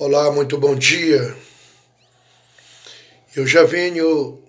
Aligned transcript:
Olá, 0.00 0.30
muito 0.30 0.56
bom 0.56 0.76
dia. 0.76 1.36
Eu 3.34 3.44
já 3.48 3.64
venho 3.64 4.40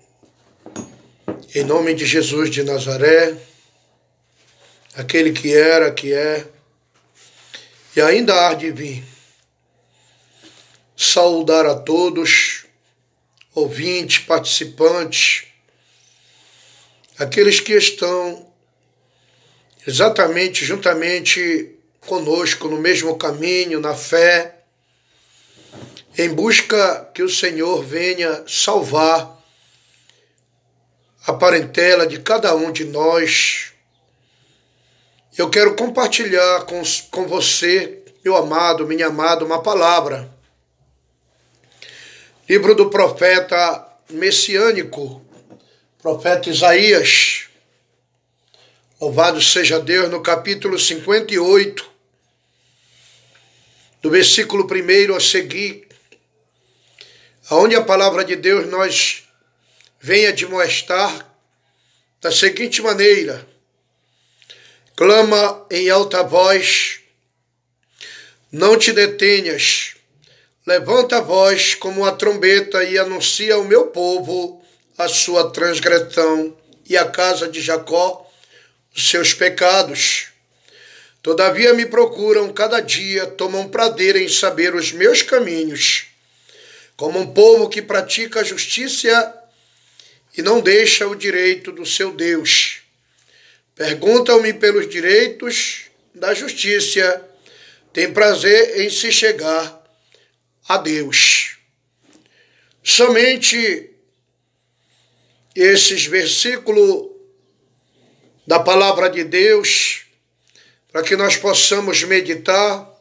em 1.56 1.64
nome 1.64 1.96
de 1.96 2.06
Jesus 2.06 2.52
de 2.52 2.62
Nazaré, 2.62 3.36
aquele 4.94 5.32
que 5.32 5.52
era, 5.52 5.92
que 5.92 6.14
é 6.14 6.46
e 7.96 8.00
ainda 8.00 8.48
há 8.48 8.54
de 8.54 8.70
vir. 8.70 9.04
Saudar 10.96 11.66
a 11.66 11.74
todos, 11.74 12.68
ouvintes, 13.56 14.20
participantes, 14.20 15.48
aqueles 17.18 17.60
que 17.60 17.74
estão 17.74 18.54
exatamente 19.88 20.64
juntamente 20.64 21.76
conosco 22.02 22.68
no 22.68 22.78
mesmo 22.78 23.18
caminho, 23.18 23.80
na 23.80 23.96
fé 23.96 24.59
em 26.18 26.30
busca 26.30 27.10
que 27.14 27.24
o 27.24 27.30
Senhor 27.30 27.84
venha 27.84 28.44
salvar 28.48 29.38
a 31.26 31.34
parentela 31.34 32.08
de 32.08 32.20
cada 32.20 32.56
um 32.56 32.72
de 32.72 32.86
nós. 32.86 33.72
Eu 35.38 35.50
quero 35.50 35.76
compartilhar 35.76 36.66
com, 36.66 36.82
com 37.12 37.28
você, 37.28 38.04
meu 38.24 38.36
amado, 38.36 38.88
minha 38.88 39.08
amada, 39.08 39.46
uma 39.46 39.62
palavra. 39.62 40.30
Livro 42.48 42.74
do 42.74 42.90
profeta 42.90 43.88
messiânico, 44.10 45.24
profeta 46.02 46.50
Isaías. 46.50 47.48
Louvado 49.00 49.40
seja 49.42 49.80
Deus, 49.80 50.10
no 50.10 50.22
capítulo 50.22 50.78
58, 50.78 51.90
do 54.02 54.10
versículo 54.10 54.66
1 54.66 55.16
a 55.16 55.20
seguir, 55.20 55.89
onde 57.52 57.76
a 57.76 57.82
palavra 57.82 58.24
de 58.24 58.36
Deus 58.36 58.68
nós 58.68 59.24
vem 60.00 60.28
admoestar 60.28 61.26
da 62.22 62.32
seguinte 62.32 62.82
maneira: 62.82 63.46
clama 64.96 65.66
em 65.72 65.90
alta 65.90 66.24
voz, 66.24 67.00
não 68.52 68.78
te 68.78 68.92
detenhas, 68.92 69.96
levanta 70.66 71.18
a 71.18 71.22
voz 71.22 71.74
como 71.74 72.06
a 72.06 72.12
trombeta 72.12 72.84
e 72.84 72.98
anuncia 72.98 73.56
ao 73.56 73.64
meu 73.64 73.88
povo 73.88 74.64
a 74.98 75.08
sua 75.08 75.50
transgressão 75.50 76.56
e 76.86 76.98
a 76.98 77.06
casa 77.06 77.48
de 77.48 77.62
Jacó 77.62 78.26
os 78.96 79.10
seus 79.10 79.34
pecados. 79.34 80.28
Todavia 81.22 81.74
me 81.74 81.86
procuram 81.86 82.52
cada 82.52 82.80
dia, 82.80 83.28
tomam 83.28 83.68
prazer 83.68 84.16
em 84.16 84.28
saber 84.28 84.74
os 84.74 84.92
meus 84.92 85.22
caminhos 85.22 86.09
como 87.00 87.18
um 87.18 87.34
povo 87.34 87.70
que 87.70 87.82
pratica 87.82 88.42
a 88.42 88.44
justiça 88.44 89.42
e 90.38 90.42
não 90.42 90.60
deixa 90.60 91.08
o 91.08 91.16
direito 91.16 91.72
do 91.72 91.86
seu 91.86 92.12
Deus. 92.12 92.82
Perguntam-me 93.74 94.54
pelos 94.54 94.90
direitos 94.90 95.86
da 96.14 96.34
justiça, 96.34 97.26
tem 97.94 98.12
prazer 98.12 98.82
em 98.82 98.90
se 98.90 99.14
chegar 99.14 99.82
a 100.68 100.76
Deus. 100.76 101.56
Somente 102.84 103.92
esses 105.56 106.06
versículos 106.06 107.12
da 108.46 108.60
palavra 108.60 109.10
de 109.10 109.24
Deus, 109.24 110.02
para 110.92 111.02
que 111.02 111.16
nós 111.16 111.38
possamos 111.38 112.04
meditar 112.04 112.94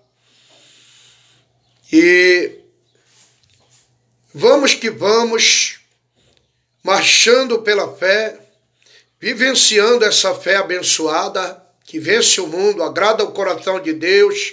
e 1.92 2.57
Vamos 4.34 4.74
que 4.74 4.90
vamos, 4.90 5.80
marchando 6.82 7.62
pela 7.62 7.96
fé, 7.96 8.38
vivenciando 9.18 10.04
essa 10.04 10.34
fé 10.34 10.56
abençoada 10.56 11.62
que 11.84 11.98
vence 11.98 12.38
o 12.38 12.46
mundo, 12.46 12.82
agrada 12.82 13.24
o 13.24 13.32
coração 13.32 13.80
de 13.80 13.94
Deus 13.94 14.52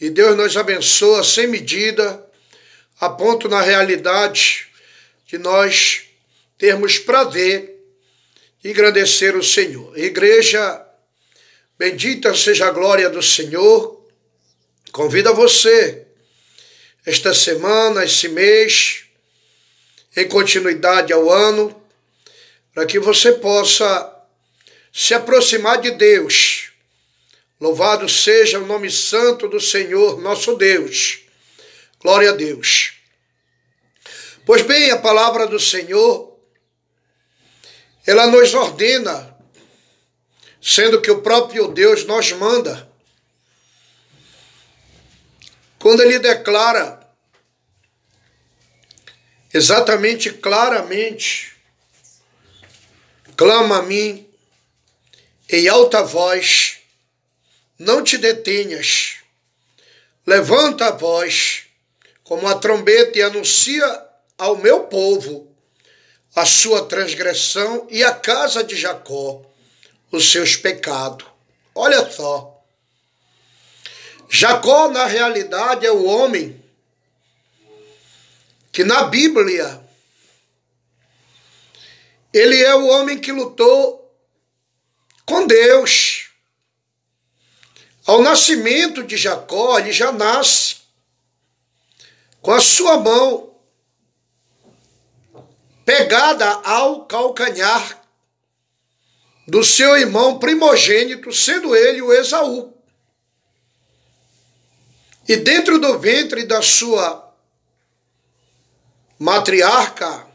e 0.00 0.08
Deus 0.08 0.36
nos 0.36 0.56
abençoa 0.56 1.24
sem 1.24 1.48
medida, 1.48 2.24
a 3.00 3.10
ponto 3.10 3.48
na 3.48 3.60
realidade 3.60 4.68
de 5.26 5.36
nós 5.38 6.04
termos 6.56 6.96
prazer 6.96 7.76
em 8.62 8.70
engrandecer 8.70 9.36
o 9.36 9.42
Senhor. 9.42 9.98
Igreja, 9.98 10.86
bendita 11.76 12.32
seja 12.32 12.68
a 12.68 12.70
glória 12.70 13.10
do 13.10 13.22
Senhor. 13.22 14.06
Convido 14.92 15.34
você 15.34 15.99
esta 17.04 17.32
semana, 17.32 18.04
esse 18.04 18.28
mês, 18.28 19.04
em 20.16 20.28
continuidade 20.28 21.12
ao 21.12 21.30
ano, 21.30 21.80
para 22.74 22.86
que 22.86 22.98
você 22.98 23.32
possa 23.32 24.16
se 24.92 25.14
aproximar 25.14 25.80
de 25.80 25.92
Deus. 25.92 26.70
Louvado 27.60 28.08
seja 28.08 28.58
o 28.58 28.66
nome 28.66 28.90
santo 28.90 29.46
do 29.46 29.60
Senhor, 29.60 30.20
nosso 30.20 30.56
Deus. 30.56 31.20
Glória 32.00 32.30
a 32.30 32.34
Deus. 32.34 32.94
Pois 34.46 34.62
bem, 34.62 34.90
a 34.90 34.98
palavra 34.98 35.46
do 35.46 35.60
Senhor, 35.60 36.36
ela 38.06 38.26
nos 38.26 38.54
ordena, 38.54 39.36
sendo 40.60 41.00
que 41.00 41.10
o 41.10 41.20
próprio 41.22 41.68
Deus 41.68 42.04
nos 42.04 42.32
manda. 42.32 42.89
Quando 45.80 46.02
ele 46.02 46.18
declara 46.18 47.00
exatamente 49.52 50.30
claramente, 50.30 51.56
clama 53.34 53.78
a 53.78 53.82
mim 53.82 54.28
em 55.48 55.66
alta 55.68 56.02
voz, 56.02 56.80
não 57.78 58.04
te 58.04 58.18
detenhas, 58.18 59.20
levanta 60.26 60.88
a 60.88 60.90
voz 60.90 61.64
como 62.22 62.46
a 62.46 62.56
trombeta 62.56 63.18
e 63.18 63.22
anuncia 63.22 64.06
ao 64.36 64.56
meu 64.56 64.84
povo 64.84 65.50
a 66.36 66.44
sua 66.44 66.84
transgressão 66.84 67.88
e 67.90 68.04
a 68.04 68.14
casa 68.14 68.62
de 68.62 68.76
Jacó 68.76 69.42
os 70.12 70.30
seus 70.30 70.56
pecados. 70.56 71.26
Olha 71.74 72.08
só. 72.10 72.49
Jacó, 74.32 74.88
na 74.88 75.06
realidade, 75.06 75.84
é 75.84 75.90
o 75.90 76.04
homem 76.04 76.64
que 78.70 78.84
na 78.84 79.02
Bíblia 79.02 79.84
ele 82.32 82.62
é 82.62 82.72
o 82.76 82.86
homem 82.86 83.18
que 83.18 83.32
lutou 83.32 84.08
com 85.26 85.48
Deus. 85.48 86.30
Ao 88.06 88.22
nascimento 88.22 89.02
de 89.02 89.16
Jacó, 89.16 89.80
ele 89.80 89.92
já 89.92 90.12
nasce 90.12 90.76
com 92.40 92.52
a 92.52 92.60
sua 92.60 92.98
mão 93.00 93.52
pegada 95.84 96.48
ao 96.64 97.04
calcanhar 97.04 98.00
do 99.48 99.64
seu 99.64 99.96
irmão 99.96 100.38
primogênito, 100.38 101.32
sendo 101.32 101.74
ele 101.74 102.00
o 102.00 102.12
Esaú. 102.12 102.79
E 105.30 105.36
dentro 105.36 105.78
do 105.78 105.96
ventre 105.96 106.42
da 106.42 106.60
sua 106.60 107.32
matriarca, 109.16 110.26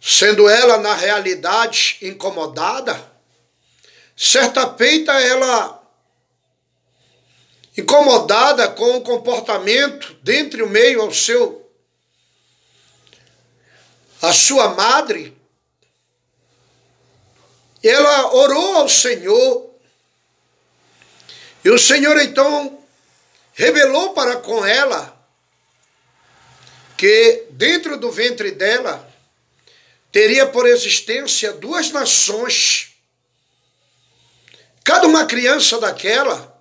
sendo 0.00 0.48
ela 0.48 0.78
na 0.78 0.94
realidade 0.94 1.98
incomodada, 2.00 2.98
certa 4.16 4.74
feita 4.78 5.12
ela 5.12 5.78
incomodada 7.76 8.66
com 8.70 8.96
o 8.96 9.02
comportamento 9.02 10.14
dentre 10.22 10.62
o 10.62 10.66
meio 10.66 11.02
ao 11.02 11.12
seu 11.12 11.70
a 14.22 14.32
sua 14.32 14.70
madre, 14.70 15.36
ela 17.84 18.32
orou 18.32 18.78
ao 18.78 18.88
Senhor, 18.88 19.74
e 21.62 21.68
o 21.68 21.78
Senhor 21.78 22.18
então 22.22 22.79
revelou 23.54 24.14
para 24.14 24.36
com 24.36 24.64
ela 24.64 25.18
que 26.96 27.46
dentro 27.50 27.96
do 27.96 28.10
ventre 28.10 28.50
dela 28.50 29.10
teria 30.12 30.46
por 30.46 30.66
existência 30.66 31.52
duas 31.52 31.90
nações. 31.90 32.94
Cada 34.84 35.06
uma 35.06 35.24
criança 35.24 35.78
daquela, 35.78 36.60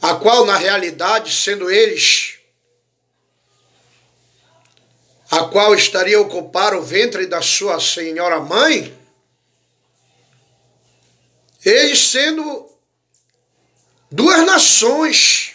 a 0.00 0.14
qual 0.16 0.44
na 0.44 0.56
realidade, 0.56 1.32
sendo 1.32 1.70
eles, 1.70 2.38
a 5.30 5.44
qual 5.44 5.74
estaria 5.74 6.16
a 6.16 6.20
ocupar 6.20 6.74
o 6.74 6.82
ventre 6.82 7.26
da 7.26 7.42
sua 7.42 7.80
senhora 7.80 8.40
mãe, 8.40 8.96
eles 11.64 12.10
sendo 12.10 12.77
duas 14.10 14.44
nações 14.44 15.54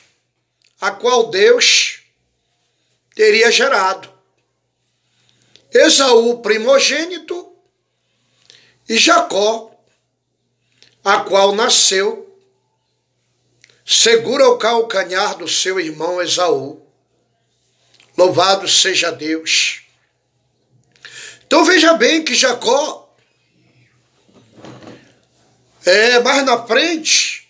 a 0.79 0.91
qual 0.91 1.29
Deus 1.29 2.01
teria 3.15 3.51
gerado. 3.51 4.11
Esaú, 5.71 6.41
primogênito, 6.41 7.55
e 8.87 8.97
Jacó, 8.97 9.71
a 11.03 11.19
qual 11.21 11.55
nasceu, 11.55 12.37
segura 13.85 14.47
o 14.49 14.57
calcanhar 14.57 15.37
do 15.37 15.47
seu 15.47 15.79
irmão 15.79 16.21
Esaú. 16.21 16.85
Louvado 18.17 18.67
seja 18.67 19.11
Deus. 19.11 19.83
Então 21.45 21.63
veja 21.63 21.93
bem 21.93 22.23
que 22.23 22.35
Jacó, 22.35 23.15
é, 25.85 26.19
mais 26.19 26.45
na 26.45 26.65
frente, 26.65 27.42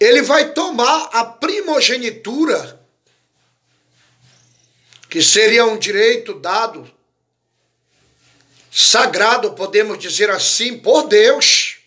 ele 0.00 0.22
vai 0.22 0.52
tomar 0.52 1.10
a 1.12 1.26
primogenitura, 1.26 2.80
que 5.10 5.22
seria 5.22 5.66
um 5.66 5.78
direito 5.78 6.32
dado, 6.40 6.90
sagrado, 8.72 9.52
podemos 9.52 9.98
dizer 9.98 10.30
assim, 10.30 10.78
por 10.78 11.06
Deus, 11.06 11.80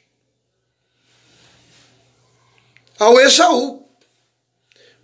ao 2.99 3.19
Esaú. 3.19 3.89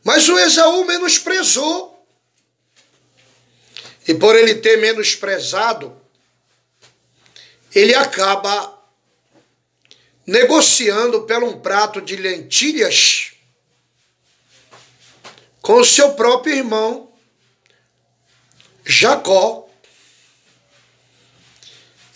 Mas 0.03 0.29
o 0.29 0.37
Esaú 0.37 0.85
menosprezou. 0.85 1.89
E 4.07 4.13
por 4.13 4.35
ele 4.35 4.55
ter 4.55 4.77
menosprezado, 4.77 5.99
ele 7.73 7.93
acaba 7.93 8.78
negociando 10.29 11.23
pelo 11.23 11.47
um 11.47 11.59
prato 11.59 11.99
de 11.99 12.15
lentilhas 12.15 13.31
com 15.59 15.73
o 15.79 15.85
seu 15.85 16.13
próprio 16.13 16.55
irmão 16.55 17.11
Jacó. 18.85 19.67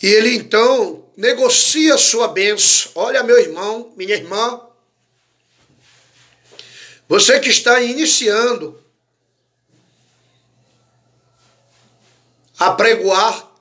E 0.01 0.07
ele 0.07 0.35
então 0.35 1.07
negocia 1.17 1.97
sua 1.97 2.27
bênção. 2.27 2.91
Olha, 2.95 3.23
meu 3.23 3.39
irmão, 3.39 3.91
minha 3.95 4.15
irmã, 4.15 4.61
você 7.07 7.39
que 7.39 7.49
está 7.49 7.81
iniciando 7.81 8.79
a 12.59 12.71
pregoar 12.71 13.52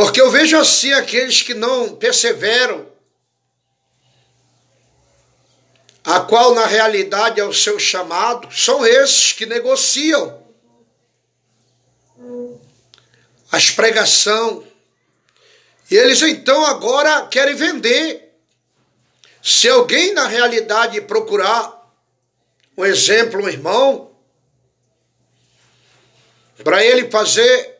porque 0.00 0.18
eu 0.18 0.30
vejo 0.30 0.56
assim 0.56 0.94
aqueles 0.94 1.42
que 1.42 1.52
não 1.52 1.94
perseveram, 1.94 2.90
a 6.02 6.20
qual 6.20 6.54
na 6.54 6.64
realidade 6.64 7.38
é 7.38 7.44
o 7.44 7.52
seu 7.52 7.78
chamado, 7.78 8.50
são 8.50 8.86
esses 8.86 9.34
que 9.34 9.44
negociam 9.44 10.42
as 13.52 13.68
pregação. 13.68 14.66
E 15.90 15.96
eles 15.96 16.22
então 16.22 16.64
agora 16.64 17.26
querem 17.26 17.54
vender. 17.54 18.34
Se 19.42 19.68
alguém 19.68 20.14
na 20.14 20.26
realidade 20.26 20.98
procurar 21.02 21.94
um 22.74 22.86
exemplo, 22.86 23.42
um 23.42 23.48
irmão, 23.50 24.16
para 26.64 26.82
ele 26.82 27.10
fazer 27.10 27.79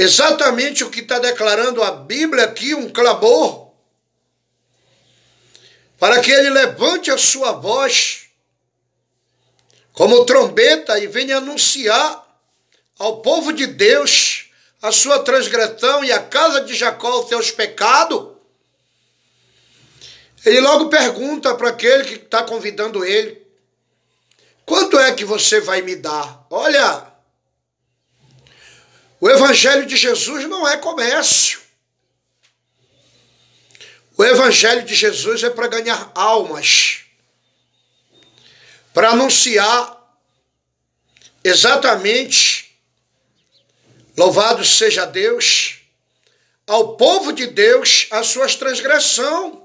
exatamente 0.00 0.82
o 0.82 0.90
que 0.90 1.00
está 1.00 1.18
declarando 1.18 1.82
a 1.82 1.90
Bíblia 1.90 2.44
aqui, 2.44 2.74
um 2.74 2.88
clamor, 2.88 3.72
para 5.98 6.20
que 6.20 6.30
ele 6.30 6.48
levante 6.48 7.10
a 7.10 7.18
sua 7.18 7.52
voz 7.52 8.28
como 9.92 10.24
trombeta 10.24 10.98
e 10.98 11.06
venha 11.06 11.36
anunciar 11.36 12.26
ao 12.98 13.20
povo 13.20 13.52
de 13.52 13.66
Deus 13.66 14.46
a 14.80 14.90
sua 14.90 15.18
transgressão 15.18 16.02
e 16.02 16.10
a 16.10 16.22
casa 16.22 16.62
de 16.62 16.74
Jacó 16.74 17.20
os 17.20 17.28
seus 17.28 17.50
pecados. 17.50 18.30
Ele 20.46 20.60
logo 20.60 20.88
pergunta 20.88 21.54
para 21.54 21.68
aquele 21.68 22.04
que 22.04 22.14
está 22.14 22.42
convidando 22.42 23.04
ele: 23.04 23.46
quanto 24.64 24.98
é 24.98 25.12
que 25.12 25.26
você 25.26 25.60
vai 25.60 25.82
me 25.82 25.96
dar? 25.96 26.46
Olha, 26.48 27.09
o 29.20 29.28
Evangelho 29.28 29.84
de 29.84 29.96
Jesus 29.96 30.48
não 30.48 30.66
é 30.66 30.78
comércio. 30.78 31.60
O 34.16 34.24
Evangelho 34.24 34.82
de 34.82 34.94
Jesus 34.94 35.42
é 35.42 35.50
para 35.50 35.68
ganhar 35.68 36.10
almas, 36.14 37.04
para 38.94 39.10
anunciar 39.10 39.98
exatamente, 41.44 42.76
louvado 44.16 44.64
seja 44.64 45.04
Deus, 45.04 45.80
ao 46.66 46.96
povo 46.96 47.32
de 47.32 47.46
Deus 47.46 48.06
as 48.10 48.26
suas 48.28 48.54
transgressões, 48.54 49.58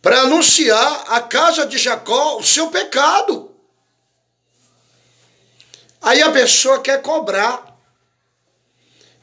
para 0.00 0.22
anunciar 0.22 1.04
à 1.08 1.20
casa 1.20 1.66
de 1.66 1.78
Jacó 1.78 2.36
o 2.38 2.42
seu 2.42 2.70
pecado. 2.70 3.54
Aí 6.00 6.20
a 6.20 6.32
pessoa 6.32 6.82
quer 6.82 7.00
cobrar 7.00 7.71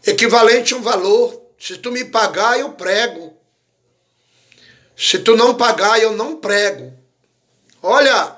equivalente 0.05 0.73
a 0.73 0.77
um 0.77 0.81
valor. 0.81 1.41
Se 1.59 1.77
tu 1.77 1.91
me 1.91 2.05
pagar, 2.05 2.59
eu 2.59 2.71
prego. 2.73 3.37
Se 4.97 5.19
tu 5.19 5.35
não 5.35 5.55
pagar, 5.55 5.99
eu 5.99 6.13
não 6.13 6.37
prego. 6.37 6.93
Olha, 7.81 8.37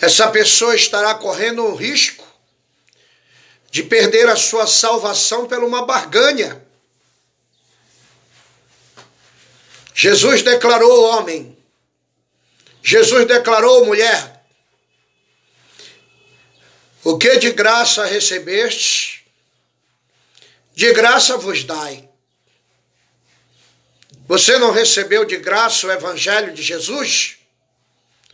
essa 0.00 0.28
pessoa 0.28 0.74
estará 0.74 1.14
correndo 1.14 1.64
um 1.64 1.74
risco 1.74 2.26
de 3.70 3.82
perder 3.82 4.28
a 4.28 4.36
sua 4.36 4.66
salvação 4.66 5.46
por 5.46 5.62
uma 5.62 5.84
barganha. 5.84 6.64
Jesus 9.94 10.42
declarou 10.42 11.04
homem. 11.10 11.56
Jesus 12.82 13.26
declarou 13.26 13.84
mulher. 13.84 14.37
O 17.08 17.16
que 17.16 17.38
de 17.38 17.52
graça 17.52 18.04
recebeste, 18.04 19.26
de 20.74 20.92
graça 20.92 21.38
vos 21.38 21.64
dai. 21.64 22.06
Você 24.26 24.58
não 24.58 24.72
recebeu 24.72 25.24
de 25.24 25.38
graça 25.38 25.86
o 25.86 25.90
Evangelho 25.90 26.52
de 26.52 26.62
Jesus? 26.62 27.38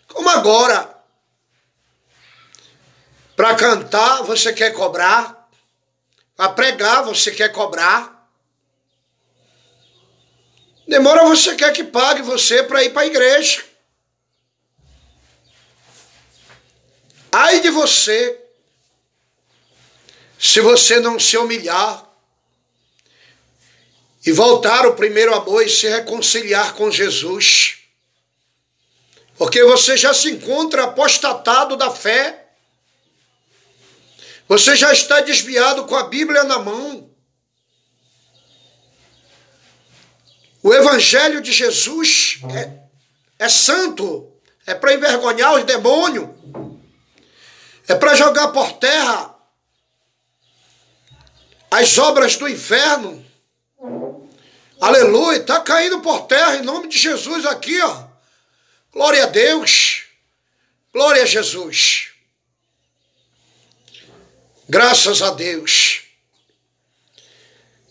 Como 0.09 0.29
agora? 0.29 0.93
Para 3.37 3.55
cantar 3.55 4.25
você 4.25 4.53
quer 4.53 4.73
cobrar, 4.73 5.49
para 6.35 6.49
pregar 6.49 7.05
você 7.05 7.31
quer 7.31 7.53
cobrar. 7.53 8.29
Demora 10.89 11.27
você 11.27 11.55
quer 11.55 11.73
que 11.73 11.85
pague 11.85 12.23
você 12.23 12.65
para 12.65 12.83
ir 12.83 12.93
para 12.93 13.03
a 13.03 13.07
igreja. 13.07 13.65
Ai 17.31 17.61
de 17.61 17.71
você 17.71 18.41
se 20.47 20.61
você 20.61 21.01
não 21.01 21.19
se 21.19 21.39
humilhar 21.39 22.07
e 24.27 24.31
voltar 24.31 24.85
ao 24.85 24.95
primeiro 24.95 25.35
amor 25.35 25.65
e 25.65 25.71
se 25.71 25.89
reconciliar 25.89 26.75
com 26.75 26.91
Jesus, 26.91 27.79
porque 29.39 29.65
você 29.65 29.97
já 29.97 30.13
se 30.13 30.31
encontra 30.31 30.85
apostatado 30.85 31.79
da 31.79 31.91
fé, 31.91 32.47
você 34.47 34.77
já 34.77 34.93
está 34.93 35.23
desviado 35.23 35.87
com 35.87 35.97
a 35.97 36.09
Bíblia 36.09 36.45
na 36.45 36.59
mão. 36.59 37.11
O 40.63 40.75
Evangelho 40.75 41.41
de 41.41 41.53
Jesus 41.53 42.41
é, 42.55 43.45
é 43.47 43.49
santo, 43.49 44.31
é 44.67 44.75
para 44.75 44.93
envergonhar 44.93 45.55
os 45.55 45.65
demônios, 45.65 46.29
é 47.89 47.95
para 47.95 48.15
jogar 48.15 48.49
por 48.49 48.73
terra 48.75 49.34
as 51.75 51.99
obras 51.99 52.37
do 52.37 52.49
inferno. 52.49 53.25
Aleluia, 54.81 55.39
está 55.39 55.61
caindo 55.61 56.01
por 56.01 56.27
terra 56.29 56.57
em 56.57 56.63
nome 56.63 56.87
de 56.87 56.97
Jesus 56.97 57.45
aqui, 57.47 57.81
ó. 57.81 58.07
Glória 58.93 59.25
a 59.25 59.27
Deus. 59.27 60.05
Glória 60.93 61.25
a 61.25 61.27
Jesus. 61.27 62.13
Graças 64.69 65.21
a 65.21 65.31
Deus. 65.31 66.03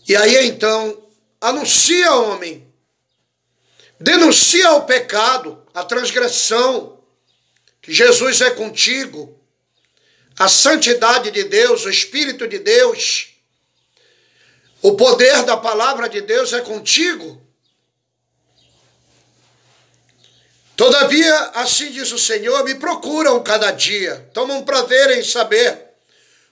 E 0.08 0.16
aí 0.16 0.46
então, 0.46 1.06
anuncia, 1.38 2.10
homem, 2.14 2.66
denuncia 4.00 4.72
o 4.72 4.86
pecado, 4.86 5.62
a 5.74 5.84
transgressão, 5.84 7.04
que 7.82 7.92
Jesus 7.92 8.40
é 8.40 8.50
contigo, 8.50 9.38
a 10.38 10.48
santidade 10.48 11.30
de 11.30 11.44
Deus, 11.44 11.84
o 11.84 11.90
Espírito 11.90 12.48
de 12.48 12.58
Deus 12.58 13.33
o 14.84 14.94
poder 14.96 15.44
da 15.44 15.56
palavra 15.56 16.10
de 16.10 16.20
Deus 16.20 16.52
é 16.52 16.60
contigo. 16.60 17.42
Todavia, 20.76 21.34
assim 21.54 21.90
diz 21.90 22.12
o 22.12 22.18
Senhor, 22.18 22.62
me 22.64 22.74
procuram 22.74 23.42
cada 23.42 23.70
dia, 23.70 24.28
tomam 24.34 24.62
prazer 24.62 25.12
em 25.12 25.24
saber 25.24 25.86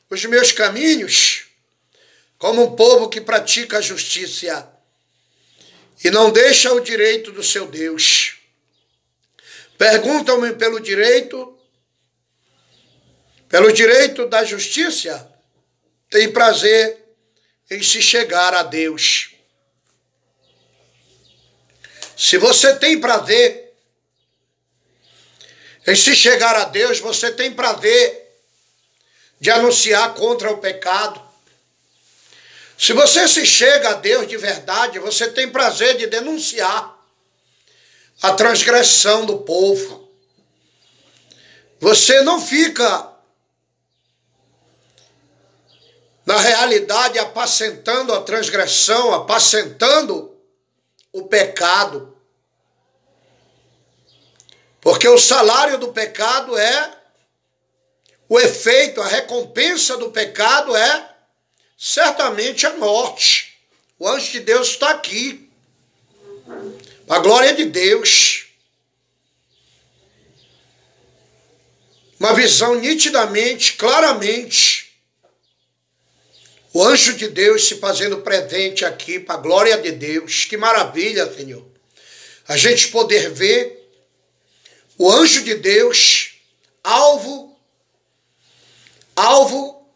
os 0.09 0.25
meus 0.25 0.51
caminhos, 0.51 1.45
como 2.39 2.63
um 2.63 2.75
povo 2.75 3.11
que 3.11 3.21
pratica 3.21 3.77
a 3.77 3.83
justiça 3.83 4.67
e 6.03 6.11
não 6.11 6.33
deixa 6.33 6.73
o 6.73 6.81
direito 6.81 7.33
do 7.33 7.43
seu 7.43 7.67
Deus. 7.67 8.39
Perguntam-me 9.77 10.55
pelo 10.55 10.81
direito, 10.81 11.55
pelo 13.47 13.71
direito 13.71 14.25
da 14.27 14.43
justiça, 14.43 15.31
tem 16.09 16.33
prazer 16.33 17.02
em 17.73 17.83
se 17.83 18.03
chegar 18.03 18.55
a 18.55 18.63
Deus. 18.63 19.31
Se 22.17 22.39
você 22.39 22.77
tem 22.77 23.01
prazer 23.01 23.73
em 25.87 25.97
se 25.97 26.15
chegar 26.15 26.55
a 26.55 26.65
Deus, 26.65 27.01
você 27.01 27.33
tem 27.33 27.53
prazer 27.53 28.23
de 29.41 29.51
anunciar 29.51 30.15
contra 30.15 30.51
o 30.53 30.59
pecado. 30.59 31.21
Se 32.79 32.93
você 32.93 33.27
se 33.27 33.45
chega 33.45 33.91
a 33.91 33.95
Deus 33.95 34.29
de 34.29 34.37
verdade, 34.37 34.99
você 34.99 35.31
tem 35.31 35.51
prazer 35.51 35.97
de 35.97 36.07
denunciar 36.07 36.97
a 38.21 38.33
transgressão 38.35 39.27
do 39.27 39.39
povo. 39.39 40.09
Você 41.81 42.21
não 42.23 42.41
fica, 42.41 43.12
na 46.33 46.39
realidade, 46.39 47.19
apacentando 47.19 48.11
a 48.15 48.23
transgressão, 48.23 49.13
apacentando 49.13 50.35
o 51.13 51.27
pecado. 51.27 52.17
Porque 54.81 55.07
o 55.07 55.19
salário 55.19 55.77
do 55.77 55.93
pecado 55.93 56.57
é 56.57 56.97
o 58.31 58.41
efeito, 58.41 59.03
a 59.03 59.07
recompensa 59.07 59.99
do 59.99 60.11
pecado 60.11 60.75
é 60.75 61.11
certamente 61.77 62.67
a 62.67 62.79
morte. 62.79 63.61
O 63.99 64.09
anjo 64.09 64.33
de 64.33 64.41
Deus 64.41 64.69
está 64.69 64.89
aqui. 64.89 65.51
A 67.11 67.19
glória 67.19 67.53
de 67.53 67.67
Deus. 67.67 68.47
Uma 72.19 72.33
visão 72.33 72.77
nitidamente, 72.77 73.75
claramente. 73.75 74.92
O 76.73 76.83
anjo 76.83 77.15
de 77.15 77.29
Deus 77.29 77.69
se 77.69 77.77
fazendo 77.77 78.23
presente 78.23 78.85
aqui 78.85 79.21
para 79.21 79.35
a 79.35 79.43
glória 79.43 79.77
de 79.79 79.93
Deus. 79.93 80.47
Que 80.47 80.57
maravilha, 80.57 81.31
Senhor. 81.35 81.65
A 82.49 82.57
gente 82.57 82.89
poder 82.89 83.31
ver 83.31 83.79
o 84.97 85.11
anjo 85.11 85.43
de 85.43 85.55
Deus, 85.55 86.35
alvo, 86.83 87.59
alvo, 89.15 89.87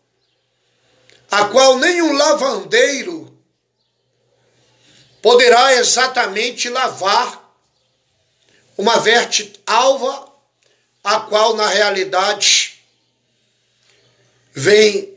a 1.31 1.47
qual 1.47 1.79
nenhum 1.79 2.13
lavandeiro 2.13 3.37
poderá 5.23 5.75
exatamente 5.75 6.69
lavar 6.69 7.47
uma 8.77 8.99
verte 8.99 9.53
alva, 9.67 10.31
a 11.03 11.21
qual 11.21 11.55
na 11.57 11.69
realidade 11.69 12.83
vem 14.53 15.16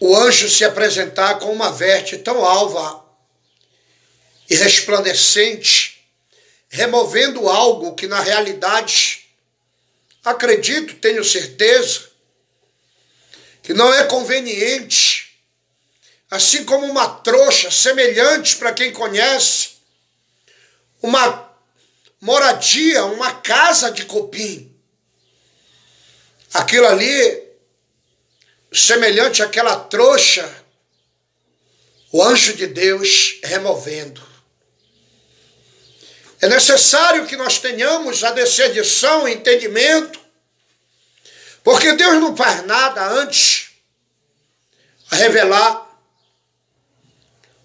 o 0.00 0.16
anjo 0.16 0.48
se 0.48 0.64
apresentar 0.64 1.38
com 1.38 1.52
uma 1.52 1.72
verte 1.72 2.18
tão 2.18 2.44
alva 2.44 3.04
e 4.48 4.54
resplandecente 4.54 5.98
removendo 6.68 7.48
algo 7.48 7.94
que 7.94 8.06
na 8.06 8.20
realidade, 8.20 9.26
acredito, 10.24 10.96
tenho 10.96 11.24
certeza, 11.24 12.08
que 13.62 13.72
não 13.72 13.92
é 13.92 14.04
conveniente, 14.04 15.38
assim 16.30 16.64
como 16.64 16.86
uma 16.86 17.08
trouxa 17.08 17.70
semelhante 17.70 18.56
para 18.56 18.72
quem 18.72 18.92
conhece, 18.92 19.78
uma 21.02 21.48
moradia, 22.20 23.04
uma 23.04 23.32
casa 23.32 23.90
de 23.90 24.04
copim. 24.04 24.74
Aquilo 26.52 26.86
ali, 26.86 27.47
semelhante 28.72 29.42
àquela 29.42 29.76
trouxa, 29.76 30.64
o 32.12 32.22
anjo 32.22 32.54
de 32.54 32.66
Deus 32.66 33.38
removendo. 33.42 34.26
É 36.40 36.48
necessário 36.48 37.26
que 37.26 37.36
nós 37.36 37.58
tenhamos 37.58 38.22
a 38.22 38.30
descerdição, 38.30 39.26
entendimento, 39.26 40.20
porque 41.64 41.92
Deus 41.94 42.14
não 42.20 42.36
faz 42.36 42.64
nada 42.64 43.04
antes 43.08 43.70
a 45.10 45.16
revelar 45.16 45.88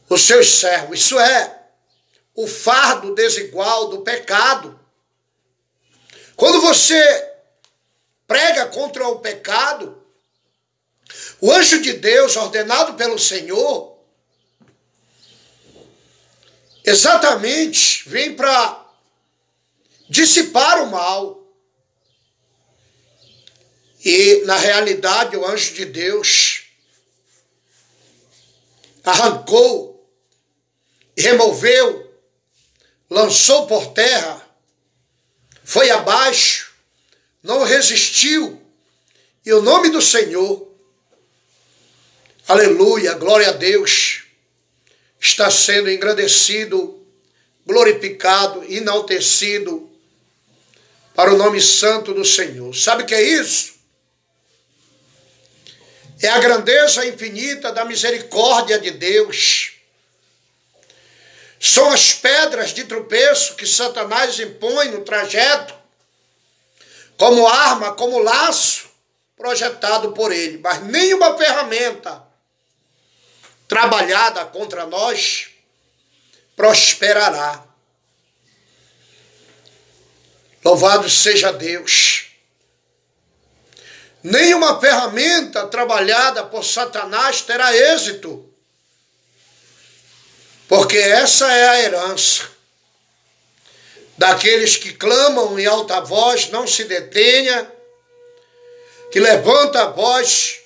os 0.09 0.21
seus 0.23 0.59
servos. 0.59 0.99
Isso 0.99 1.19
é 1.19 1.61
o 2.35 2.47
fardo 2.47 3.13
desigual 3.13 3.89
do 3.89 4.01
pecado. 4.01 4.79
Quando 6.35 6.61
você 6.61 7.31
prega 8.27 8.65
contra 8.67 9.07
o 9.07 9.19
pecado, 9.19 10.02
o 11.43 11.51
anjo 11.51 11.81
de 11.81 11.91
Deus, 11.91 12.37
ordenado 12.37 12.93
pelo 12.93 13.19
Senhor, 13.19 13.99
exatamente 16.85 18.07
vem 18.07 18.33
para 18.33 18.81
dissipar 20.09 20.83
o 20.83 20.89
mal. 20.89 21.45
E, 24.05 24.43
na 24.45 24.55
realidade, 24.55 25.35
o 25.35 25.45
anjo 25.45 25.73
de 25.73 25.83
Deus 25.83 26.63
arrancou, 29.03 30.09
removeu, 31.17 32.09
lançou 33.09 33.67
por 33.67 33.87
terra, 33.87 34.49
foi 35.61 35.89
abaixo, 35.89 36.73
não 37.43 37.65
resistiu, 37.65 38.65
e 39.45 39.51
o 39.51 39.61
nome 39.61 39.89
do 39.89 40.01
Senhor, 40.01 40.72
aleluia, 42.47 43.13
glória 43.13 43.49
a 43.49 43.53
Deus, 43.53 44.23
está 45.19 45.49
sendo 45.49 45.89
engrandecido, 45.89 47.01
glorificado, 47.65 48.63
enaltecido 48.71 49.89
para 51.15 51.33
o 51.33 51.37
nome 51.37 51.61
santo 51.61 52.13
do 52.13 52.25
Senhor. 52.25 52.73
Sabe 52.75 53.03
o 53.03 53.05
que 53.05 53.15
é 53.15 53.21
isso? 53.21 53.73
É 56.21 56.29
a 56.29 56.39
grandeza 56.39 57.05
infinita 57.05 57.71
da 57.71 57.85
misericórdia 57.85 58.79
de 58.79 58.91
Deus. 58.91 59.73
São 61.59 61.89
as 61.91 62.13
pedras 62.13 62.73
de 62.73 62.83
tropeço 62.85 63.55
que 63.55 63.65
Satanás 63.65 64.39
impõe 64.39 64.89
no 64.89 65.01
trajeto, 65.01 65.73
como 67.17 67.47
arma, 67.47 67.93
como 67.93 68.19
laço 68.19 68.89
projetado 69.35 70.13
por 70.13 70.31
ele, 70.31 70.57
mas 70.57 70.83
nenhuma 70.83 71.37
ferramenta 71.37 72.22
trabalhada 73.73 74.45
contra 74.45 74.85
nós 74.85 75.49
prosperará. 76.55 77.65
Louvado 80.63 81.09
seja 81.09 81.51
Deus. 81.51 82.27
Nenhuma 84.21 84.79
ferramenta 84.79 85.65
trabalhada 85.65 86.43
por 86.43 86.63
Satanás 86.63 87.41
terá 87.41 87.75
êxito, 87.75 88.47
porque 90.67 90.97
essa 90.97 91.51
é 91.51 91.67
a 91.69 91.81
herança 91.81 92.47
daqueles 94.15 94.77
que 94.77 94.93
clamam 94.93 95.59
em 95.59 95.65
alta 95.65 95.99
voz, 95.99 96.47
não 96.51 96.67
se 96.67 96.83
detenha, 96.83 97.69
que 99.11 99.19
levanta 99.19 99.81
a 99.81 99.87
voz 99.87 100.62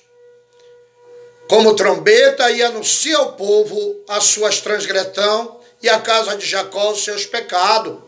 como 1.48 1.74
trombeta 1.74 2.50
e 2.50 2.62
anuncia 2.62 3.16
ao 3.16 3.32
povo 3.32 4.04
as 4.06 4.24
suas 4.24 4.60
transgressões 4.60 5.48
e 5.80 5.88
a 5.88 6.00
casa 6.00 6.36
de 6.36 6.46
Jacó 6.46 6.90
os 6.90 7.02
seus 7.02 7.24
pecados. 7.24 7.98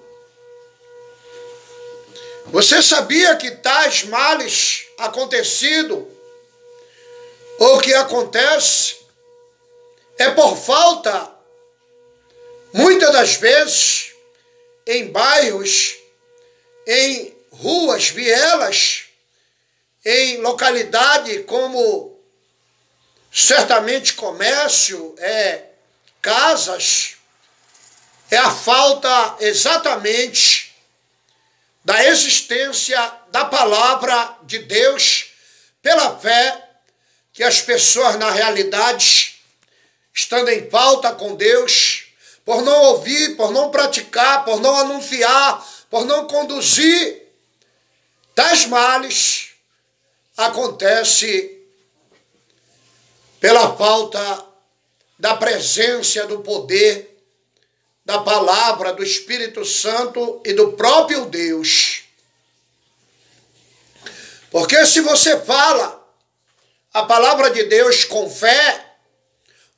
Você 2.47 2.83
sabia 2.83 3.37
que 3.37 3.51
tais 3.53 4.05
males 4.05 4.87
acontecido 4.99 6.07
ou 7.59 7.79
que 7.79 7.95
acontece 7.95 8.97
é 10.19 10.31
por 10.31 10.57
falta, 10.57 11.31
muitas 12.75 13.13
das 13.13 13.37
vezes, 13.37 14.13
em 14.87 15.07
bairros, 15.11 15.97
em 16.87 17.35
ruas, 17.53 18.09
vielas, 18.09 19.05
em 20.05 20.39
localidade 20.43 21.45
como 21.45 22.10
certamente 23.31 24.15
comércio, 24.15 25.15
é 25.19 25.67
casas, 26.21 27.17
é 28.31 28.37
a 28.37 28.51
falta 28.51 29.37
exatamente 29.41 30.75
da 31.85 32.05
existência 32.05 33.13
da 33.31 33.45
palavra 33.45 34.37
de 34.43 34.59
Deus 34.59 35.31
pela 35.83 36.19
fé 36.19 36.69
que 37.33 37.43
as 37.43 37.61
pessoas, 37.61 38.17
na 38.17 38.31
realidade, 38.31 39.41
estando 40.13 40.51
em 40.51 40.69
falta 40.69 41.13
com 41.13 41.35
Deus, 41.37 42.07
por 42.45 42.63
não 42.63 42.83
ouvir, 42.83 43.37
por 43.37 43.53
não 43.53 43.71
praticar, 43.71 44.45
por 44.45 44.61
não 44.61 44.77
anunciar, 44.77 45.67
por 45.89 46.05
não 46.05 46.27
conduzir 46.27 47.23
tais 48.35 48.67
males, 48.67 49.51
acontece 50.37 51.60
pela 53.41 53.75
falta 53.77 54.47
da 55.19 55.35
presença 55.35 56.27
do 56.27 56.41
poder 56.41 57.11
da 58.05 58.19
palavra 58.19 58.93
do 58.93 59.03
Espírito 59.03 59.65
Santo 59.65 60.41
e 60.45 60.53
do 60.53 60.73
próprio 60.73 61.27
Deus. 61.27 62.03
Porque 64.51 64.85
se 64.85 65.01
você 65.01 65.39
fala 65.41 66.05
a 66.93 67.05
palavra 67.05 67.51
de 67.51 67.65
Deus 67.65 68.05
com 68.05 68.29
fé, 68.29 68.85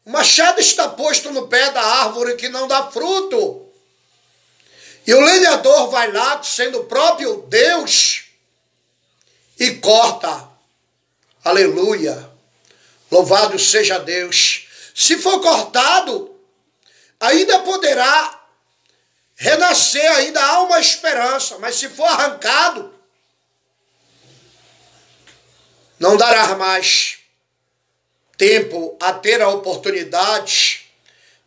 o 0.05 0.11
machado 0.11 0.61
está 0.61 0.89
posto 0.89 1.31
no 1.31 1.47
pé 1.47 1.71
da 1.73 1.83
árvore 1.83 2.37
que 2.37 2.49
não 2.49 2.67
dá 2.67 2.91
fruto. 2.91 3.69
E 5.07 5.13
o 5.13 5.21
lenhador 5.21 5.91
vai 5.91 6.11
lá, 6.11 6.43
sendo 6.43 6.81
o 6.81 6.85
próprio 6.85 7.43
Deus, 7.49 8.25
e 9.59 9.75
corta. 9.75 10.49
Aleluia. 11.45 12.32
Louvado 13.13 13.59
seja 13.59 13.99
Deus. 13.99 14.67
Se 14.95 15.19
for 15.19 15.39
cortado, 15.43 16.35
ainda 17.21 17.59
poderá 17.59 18.43
renascer, 19.37 20.11
ainda 20.13 20.43
há 20.43 20.63
uma 20.63 20.81
esperança, 20.81 21.59
mas 21.59 21.75
se 21.75 21.91
for 21.91 22.07
arrancado, 22.07 22.91
não 25.99 26.17
dará 26.17 26.57
mais 26.57 27.19
tempo 28.39 28.97
a 28.99 29.13
ter 29.13 29.43
a 29.43 29.49
oportunidade 29.51 30.87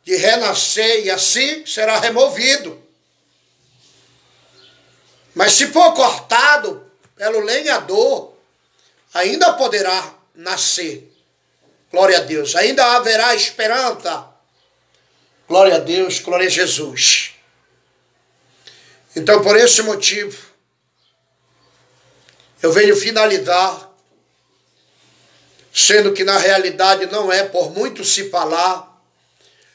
de 0.03 0.15
renascer 0.17 1.03
e 1.03 1.09
assim 1.09 1.65
será 1.65 1.97
removido. 1.97 2.79
Mas 5.33 5.53
se 5.53 5.65
for 5.69 5.95
cortado 5.95 6.91
pelo 7.15 7.39
lenhador, 7.39 8.35
ainda 9.11 9.53
poderá 9.53 10.13
nascer. 10.35 11.14
Glória 11.95 12.17
a 12.17 12.21
Deus. 12.23 12.57
Ainda 12.57 12.97
haverá 12.97 13.33
esperança. 13.35 14.27
Glória 15.47 15.75
a 15.75 15.79
Deus, 15.79 16.19
glória 16.19 16.45
a 16.45 16.49
Jesus. 16.49 17.35
Então, 19.15 19.41
por 19.41 19.55
esse 19.55 19.81
motivo, 19.81 20.37
eu 22.61 22.73
venho 22.73 22.97
finalizar, 22.97 23.89
sendo 25.73 26.11
que 26.11 26.25
na 26.25 26.37
realidade 26.37 27.05
não 27.05 27.31
é 27.31 27.45
por 27.45 27.71
muito 27.71 28.03
se 28.03 28.29
falar, 28.29 29.01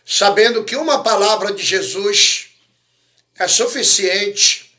sabendo 0.05 0.63
que 0.63 0.77
uma 0.77 1.03
palavra 1.03 1.55
de 1.55 1.63
Jesus 1.63 2.51
é 3.39 3.49
suficiente 3.49 4.79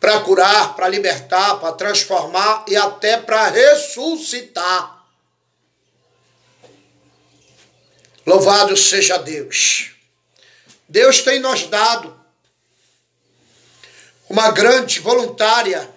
para 0.00 0.18
curar, 0.22 0.74
para 0.74 0.88
libertar, 0.88 1.60
para 1.60 1.72
transformar 1.74 2.64
e 2.66 2.76
até 2.76 3.16
para 3.16 3.46
ressuscitar. 3.46 4.99
Louvado 8.26 8.76
seja 8.76 9.16
Deus. 9.18 9.92
Deus 10.88 11.22
tem 11.22 11.38
nos 11.38 11.66
dado 11.66 12.18
uma 14.28 14.50
grande 14.50 15.00
voluntária 15.00 15.88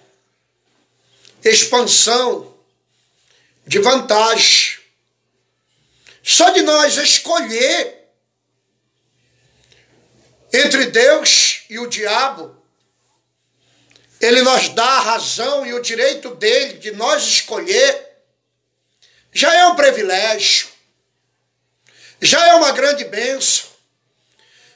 expansão 1.44 2.56
de 3.66 3.78
vantagem. 3.78 4.78
Só 6.22 6.50
de 6.50 6.62
nós 6.62 6.96
escolher 6.96 8.08
entre 10.52 10.86
Deus 10.86 11.64
e 11.68 11.78
o 11.78 11.88
diabo, 11.88 12.56
ele 14.20 14.40
nos 14.42 14.68
dá 14.70 14.84
a 14.84 15.00
razão 15.00 15.66
e 15.66 15.74
o 15.74 15.82
direito 15.82 16.34
dele 16.36 16.78
de 16.78 16.92
nós 16.92 17.24
escolher, 17.24 18.08
já 19.32 19.52
é 19.52 19.66
um 19.66 19.74
privilégio 19.74 20.73
já 22.24 22.48
é 22.48 22.54
uma 22.54 22.72
grande 22.72 23.04
benção, 23.04 23.68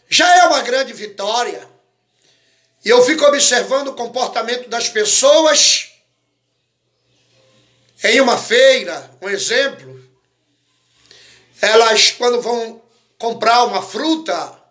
já 0.07 0.37
é 0.37 0.43
uma 0.45 0.61
grande 0.61 0.93
vitória. 0.93 1.67
E 2.85 2.91
eu 2.91 3.03
fico 3.05 3.25
observando 3.25 3.89
o 3.89 3.95
comportamento 3.95 4.69
das 4.69 4.91
pessoas 4.91 5.89
em 8.05 8.21
uma 8.21 8.37
feira, 8.37 9.11
um 9.23 9.31
exemplo. 9.31 9.99
Elas, 11.61 12.11
quando 12.11 12.43
vão 12.43 12.83
comprar 13.17 13.65
uma 13.65 13.81
fruta, 13.81 14.63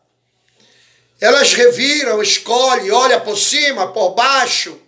elas 1.19 1.53
reviram, 1.53 2.21
escolhem, 2.21 2.91
olham 2.91 3.19
por 3.21 3.37
cima, 3.37 3.91
por 3.91 4.11
baixo, 4.11 4.79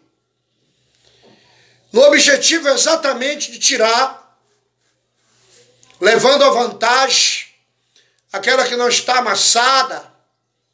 no 1.91 2.03
objetivo 2.03 2.69
exatamente 2.69 3.51
de 3.51 3.57
tirar, 3.57 4.39
levando 5.99 6.43
a 6.43 6.49
vantagem 6.51 7.48
aquela 8.31 8.67
que 8.67 8.75
não 8.75 8.87
está 8.87 9.19
amassada. 9.19 10.11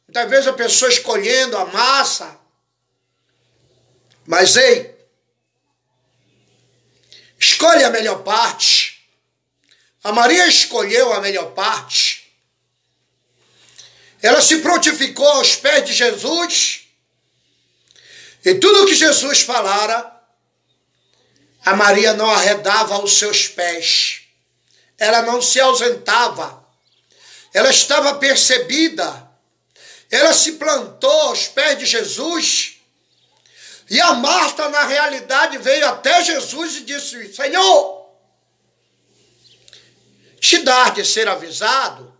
Muitas 0.06 0.30
vezes 0.30 0.46
a 0.46 0.52
pessoa 0.52 0.90
escolhendo 0.90 1.56
a 1.56 1.64
massa. 1.66 2.38
Mas 4.24 4.56
ei, 4.56 4.94
escolhe 7.38 7.84
a 7.84 7.90
melhor 7.90 8.22
parte. 8.22 9.08
A 10.02 10.12
Maria 10.12 10.46
escolheu 10.46 11.12
a 11.12 11.20
melhor 11.20 11.52
parte. 11.52 12.32
Ela 14.22 14.40
se 14.40 14.58
prontificou 14.58 15.26
aos 15.26 15.56
pés 15.56 15.84
de 15.84 15.92
Jesus. 15.92 16.88
E 18.44 18.54
tudo 18.54 18.86
que 18.86 18.94
Jesus 18.94 19.40
falara, 19.40 20.12
a 21.64 21.74
Maria 21.74 22.14
não 22.14 22.30
arredava 22.30 22.94
aos 22.94 23.18
seus 23.18 23.48
pés. 23.48 24.22
Ela 24.98 25.22
não 25.22 25.42
se 25.42 25.60
ausentava 25.60 26.65
ela 27.52 27.70
estava 27.70 28.14
percebida, 28.14 29.30
ela 30.10 30.32
se 30.32 30.52
plantou 30.52 31.20
aos 31.22 31.48
pés 31.48 31.78
de 31.78 31.86
Jesus. 31.86 32.76
E 33.88 34.00
a 34.00 34.14
Marta, 34.14 34.68
na 34.68 34.84
realidade, 34.84 35.58
veio 35.58 35.86
até 35.88 36.22
Jesus 36.24 36.76
e 36.76 36.80
disse: 36.82 37.32
Senhor, 37.34 38.10
te 40.40 40.58
dar 40.58 40.92
de 40.92 41.04
ser 41.04 41.28
avisado, 41.28 42.12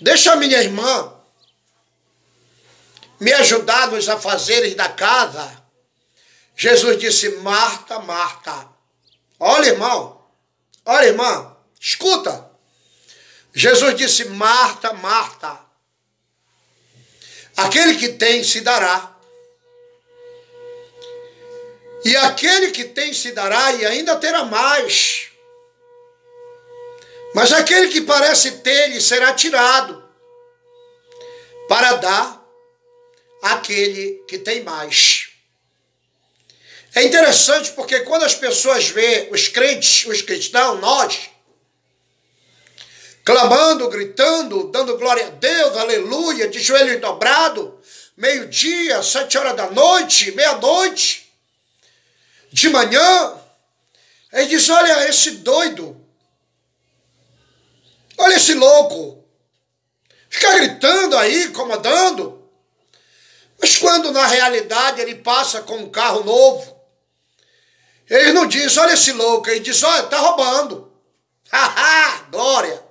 deixa 0.00 0.36
minha 0.36 0.62
irmã 0.62 1.14
me 3.18 3.32
ajudar 3.32 3.90
nos 3.90 4.08
afazeres 4.08 4.74
da 4.74 4.88
casa. 4.88 5.62
Jesus 6.54 6.98
disse: 6.98 7.36
Marta, 7.36 7.98
Marta. 8.00 8.68
Olha, 9.38 9.68
irmão, 9.68 10.24
olha, 10.84 11.06
irmã, 11.06 11.56
escuta. 11.78 12.45
Jesus 13.58 13.94
disse: 13.94 14.26
Marta, 14.26 14.92
Marta, 14.92 15.58
aquele 17.56 17.96
que 17.96 18.10
tem 18.10 18.44
se 18.44 18.60
dará. 18.60 19.16
E 22.04 22.14
aquele 22.18 22.70
que 22.70 22.84
tem 22.84 23.14
se 23.14 23.32
dará 23.32 23.72
e 23.72 23.86
ainda 23.86 24.14
terá 24.16 24.44
mais. 24.44 25.28
Mas 27.34 27.50
aquele 27.50 27.88
que 27.88 28.02
parece 28.02 28.58
ter 28.58 28.88
lhe 28.88 29.00
será 29.00 29.32
tirado 29.32 30.06
para 31.66 31.94
dar 31.94 32.46
àquele 33.40 34.22
que 34.28 34.38
tem 34.38 34.62
mais. 34.64 35.28
É 36.94 37.02
interessante 37.02 37.72
porque 37.72 38.00
quando 38.00 38.24
as 38.24 38.34
pessoas 38.34 38.90
veem 38.90 39.32
os 39.32 39.48
crentes, 39.48 40.04
os 40.04 40.20
cristãos, 40.20 40.78
nós, 40.78 41.30
clamando, 43.26 43.88
gritando, 43.88 44.70
dando 44.70 44.96
glória 44.96 45.26
a 45.26 45.30
Deus, 45.30 45.76
aleluia, 45.76 46.48
de 46.48 46.60
joelho 46.60 47.00
dobrado, 47.00 47.76
meio-dia, 48.16 49.02
sete 49.02 49.36
horas 49.36 49.56
da 49.56 49.68
noite, 49.68 50.30
meia-noite, 50.30 51.28
de 52.52 52.68
manhã. 52.68 53.36
Ele 54.32 54.46
diz: 54.46 54.70
Olha 54.70 55.08
esse 55.08 55.32
doido, 55.38 56.00
olha 58.16 58.36
esse 58.36 58.54
louco, 58.54 59.24
fica 60.30 60.54
gritando 60.54 61.18
aí, 61.18 61.48
comandando. 61.48 62.48
Mas 63.60 63.76
quando 63.76 64.12
na 64.12 64.24
realidade 64.24 65.00
ele 65.00 65.16
passa 65.16 65.62
com 65.62 65.78
um 65.78 65.90
carro 65.90 66.22
novo, 66.22 66.80
ele 68.08 68.32
não 68.32 68.46
diz: 68.46 68.76
Olha 68.76 68.92
esse 68.92 69.10
louco, 69.10 69.50
ele 69.50 69.58
diz: 69.58 69.82
Olha, 69.82 70.04
está 70.04 70.16
roubando. 70.16 70.92
Haha, 71.50 72.28
glória. 72.30 72.85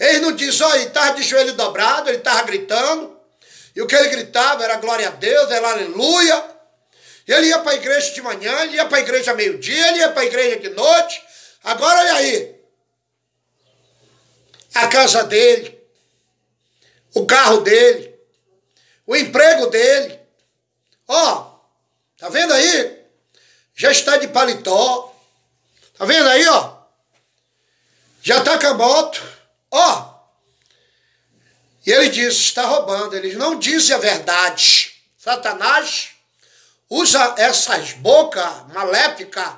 Ele 0.00 0.20
não 0.20 0.32
diz, 0.32 0.58
olha, 0.62 0.76
ele 0.76 0.86
estava 0.86 1.14
de 1.14 1.22
joelho 1.22 1.52
dobrado, 1.52 2.08
ele 2.08 2.16
estava 2.16 2.42
gritando. 2.44 3.20
E 3.76 3.82
o 3.82 3.86
que 3.86 3.94
ele 3.94 4.08
gritava 4.08 4.64
era 4.64 4.76
glória 4.76 5.08
a 5.08 5.10
Deus, 5.10 5.50
era 5.50 5.70
aleluia. 5.72 6.42
Ele 7.28 7.48
ia 7.48 7.58
para 7.58 7.72
a 7.72 7.74
igreja 7.74 8.14
de 8.14 8.22
manhã, 8.22 8.62
ele 8.62 8.76
ia 8.76 8.86
para 8.86 8.96
a 8.96 9.00
igreja 9.00 9.34
meio-dia, 9.34 9.88
ele 9.88 9.98
ia 9.98 10.08
para 10.08 10.22
a 10.22 10.24
igreja 10.24 10.58
de 10.58 10.70
noite. 10.70 11.22
Agora 11.62 12.00
olha 12.00 12.14
aí. 12.14 12.58
A 14.74 14.88
casa 14.88 15.24
dele, 15.24 15.78
o 17.14 17.26
carro 17.26 17.60
dele, 17.60 18.18
o 19.06 19.14
emprego 19.14 19.66
dele. 19.66 20.18
Ó, 21.06 21.58
tá 22.16 22.30
vendo 22.30 22.54
aí? 22.54 23.04
Já 23.74 23.90
está 23.90 24.16
de 24.16 24.28
paletó. 24.28 25.14
Tá 25.98 26.06
vendo 26.06 26.28
aí, 26.28 26.48
ó? 26.48 26.78
Já 28.22 28.42
tá 28.42 28.58
com 28.58 28.66
a 28.66 28.74
moto. 28.74 29.39
Ó. 29.70 30.14
E 31.86 31.90
ele 31.90 32.08
diz, 32.10 32.34
está 32.34 32.64
roubando. 32.64 33.14
Eles 33.14 33.36
não 33.36 33.58
dizem 33.58 33.94
a 33.94 33.98
verdade. 33.98 34.94
Satanás 35.16 36.10
usa 36.88 37.34
essas 37.38 37.92
bocas 37.92 38.66
maléficas 38.72 39.54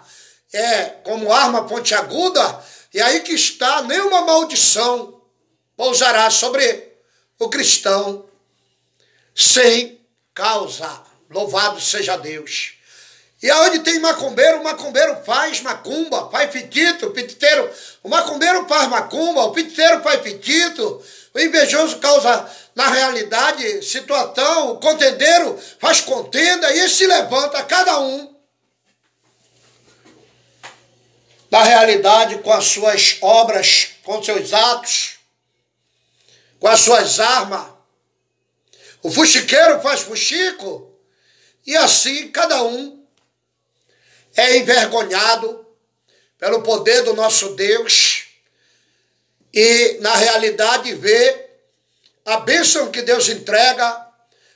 é, 0.53 0.85
como 1.03 1.33
arma 1.33 1.67
pontiaguda, 1.67 2.63
e 2.93 3.01
aí 3.01 3.21
que 3.21 3.33
está, 3.33 3.83
nenhuma 3.83 4.21
maldição 4.21 5.23
pousará 5.75 6.29
sobre 6.31 6.93
o 7.39 7.49
cristão 7.49 8.29
sem 9.35 9.99
causa. 10.35 11.03
Louvado 11.31 11.81
seja 11.81 12.17
Deus. 12.17 12.75
E 13.43 13.51
aonde 13.51 13.81
tem 13.81 13.99
macumbeiro, 13.99 14.61
o 14.61 14.65
macumbeiro 14.65 15.17
faz 15.25 15.61
macumba, 15.63 16.31
faz 16.31 16.53
fitito, 16.53 17.07
o 17.07 17.11
pititeiro, 17.11 17.69
o 18.01 18.09
macumbeiro 18.09 18.69
faz 18.69 18.89
macumba, 18.89 19.43
o 19.43 19.53
pititeiro 19.53 20.01
faz 20.01 20.23
fitito, 20.23 21.05
o 21.35 21.41
invejoso 21.41 21.99
causa, 21.99 22.49
na 22.73 22.89
realidade, 22.89 23.83
situação, 23.83 24.71
o 24.71 24.79
contendeiro 24.79 25.59
faz 25.81 26.01
contenda 26.01 26.73
e 26.73 26.89
se 26.89 27.05
levanta, 27.05 27.65
cada 27.65 27.99
um, 27.99 28.33
na 31.51 31.65
realidade, 31.65 32.39
com 32.39 32.53
as 32.53 32.67
suas 32.67 33.19
obras, 33.21 33.91
com 34.05 34.23
seus 34.23 34.53
atos, 34.53 35.19
com 36.61 36.69
as 36.69 36.81
suas 36.81 37.19
armas. 37.19 37.73
O 39.03 39.11
fuxiqueiro 39.11 39.81
faz 39.81 40.03
fuxico, 40.03 40.97
e 41.67 41.77
assim 41.77 42.29
cada 42.29 42.63
um 42.63 43.02
é 44.37 44.59
envergonhado 44.59 45.67
pelo 46.39 46.63
poder 46.63 47.03
do 47.03 47.15
nosso 47.15 47.55
Deus 47.55 48.25
e, 49.53 49.99
na 50.01 50.15
realidade, 50.15 50.95
vê 50.95 51.51
a 52.25 52.39
bênção 52.39 52.91
que 52.91 53.03
Deus 53.03 53.29
entrega 53.29 54.09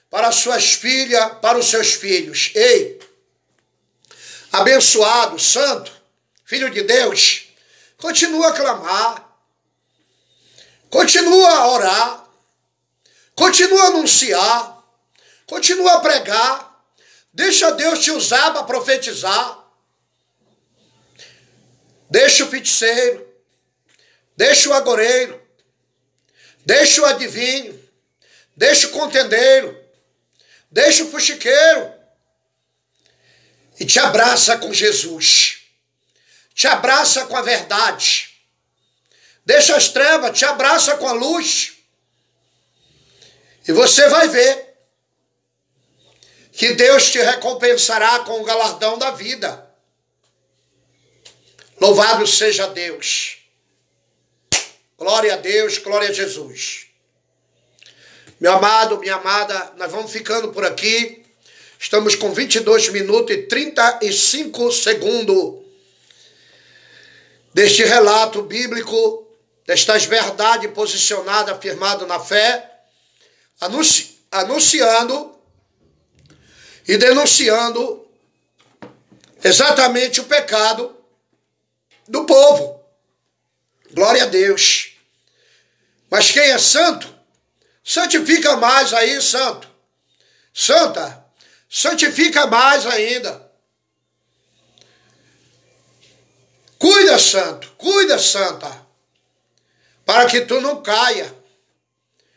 para 0.09 0.33
suas 0.33 0.73
filhas, 0.73 1.33
para 1.41 1.59
os 1.59 1.69
seus 1.69 1.95
filhos. 1.95 2.53
Ei, 2.55 2.99
abençoado, 4.53 5.39
santo, 5.39 5.93
filho 6.45 6.71
de 6.71 6.83
Deus, 6.83 7.49
continua 7.99 8.49
a 8.49 8.53
clamar, 8.53 9.39
continua 10.89 11.51
a 11.51 11.69
orar, 11.69 12.29
continua 13.35 13.83
a 13.83 13.87
anunciar, 13.89 14.85
continua 15.47 15.95
a 15.95 16.01
pregar, 16.01 16.85
deixa 17.33 17.73
Deus 17.73 17.99
te 17.99 18.11
usar 18.11 18.53
para 18.53 18.65
profetizar. 18.65 19.66
Deixa 22.11 22.45
o 22.45 22.49
feiticeiro, 22.49 23.27
deixa 24.37 24.69
o 24.69 24.75
agoreiro, 24.75 25.41
deixa 26.65 27.03
o 27.03 27.07
adivinho, 27.07 27.79
deixa 28.57 28.87
o 28.87 28.91
contendeiro, 28.91 29.77
deixa 30.71 31.05
o 31.05 31.11
fuxiqueiro 31.11 31.93
e 33.79 33.85
te 33.85 33.99
abraça 33.99 34.57
com 34.59 34.73
Jesus. 34.73 35.63
Te 36.55 36.67
abraça 36.67 37.27
com 37.27 37.37
a 37.37 37.43
verdade. 37.43 38.31
Deixa 39.45 39.77
as 39.77 39.91
trevas, 39.91 40.37
te 40.37 40.45
abraça 40.45 40.97
com 40.97 41.07
a 41.07 41.13
luz. 41.13 41.75
E 43.69 43.73
você 43.73 44.09
vai 44.09 44.29
ver 44.29 44.75
que 46.53 46.73
Deus 46.73 47.11
te 47.11 47.19
recompensará 47.19 48.21
com 48.21 48.41
o 48.41 48.45
galardão 48.45 48.97
da 48.97 49.11
vida. 49.11 49.66
Louvado 51.79 52.27
seja 52.27 52.67
Deus. 52.69 53.37
Glória 54.97 55.35
a 55.35 55.37
Deus, 55.37 55.77
glória 55.77 56.09
a 56.09 56.13
Jesus. 56.13 56.87
Meu 58.41 58.53
amado, 58.53 58.99
minha 58.99 59.17
amada, 59.17 59.75
nós 59.77 59.93
vamos 59.93 60.11
ficando 60.11 60.53
por 60.53 60.65
aqui. 60.65 61.23
Estamos 61.79 62.15
com 62.15 62.33
22 62.33 62.89
minutos 62.89 63.37
e 63.37 63.43
35 63.43 64.73
segundos 64.73 65.67
deste 67.53 67.85
relato 67.85 68.41
bíblico, 68.43 69.27
destas 69.67 70.07
verdades 70.07 70.71
posicionadas, 70.71 71.55
afirmadas 71.55 72.09
na 72.09 72.19
fé, 72.19 72.71
anunci 73.61 74.17
anunciando 74.31 75.39
e 76.89 76.97
denunciando 76.97 78.09
exatamente 79.45 80.21
o 80.21 80.25
pecado 80.25 80.96
do 82.09 82.25
povo. 82.25 82.85
Glória 83.93 84.25
a 84.25 84.27
Deus. 84.27 84.93
Mas 86.11 86.31
quem 86.31 86.43
é 86.43 86.59
santo, 86.59 87.13
santifica 87.83 88.57
mais 88.57 88.93
aí, 88.93 89.21
santo. 89.21 89.69
Santa, 90.53 91.25
santifica 91.69 92.47
mais 92.47 92.87
ainda. 92.87 93.47
Cuida, 96.79 97.19
santo, 97.19 97.73
cuida, 97.79 98.19
santa, 98.19 98.87
para 100.05 100.27
que 100.27 100.43
tu 100.43 100.61
não 100.61 100.83
caia. 100.83 101.35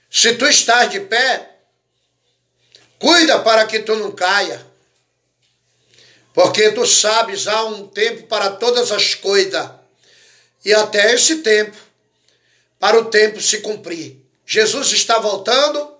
Se 0.09 0.35
tu 0.35 0.45
estás 0.47 0.89
de 0.89 1.01
pé, 1.01 1.59
cuida 2.97 3.39
para 3.39 3.65
que 3.67 3.79
tu 3.79 3.95
não 3.95 4.11
caia. 4.11 4.68
Porque 6.33 6.71
tu 6.71 6.85
sabes, 6.85 7.47
há 7.47 7.65
um 7.65 7.87
tempo 7.87 8.27
para 8.27 8.51
todas 8.51 8.91
as 8.91 9.15
coisas, 9.15 9.69
e 10.63 10.73
até 10.73 11.13
esse 11.13 11.37
tempo, 11.37 11.75
para 12.79 12.99
o 12.99 13.05
tempo 13.05 13.41
se 13.41 13.59
cumprir. 13.59 14.17
Jesus 14.45 14.91
está 14.91 15.19
voltando. 15.19 15.95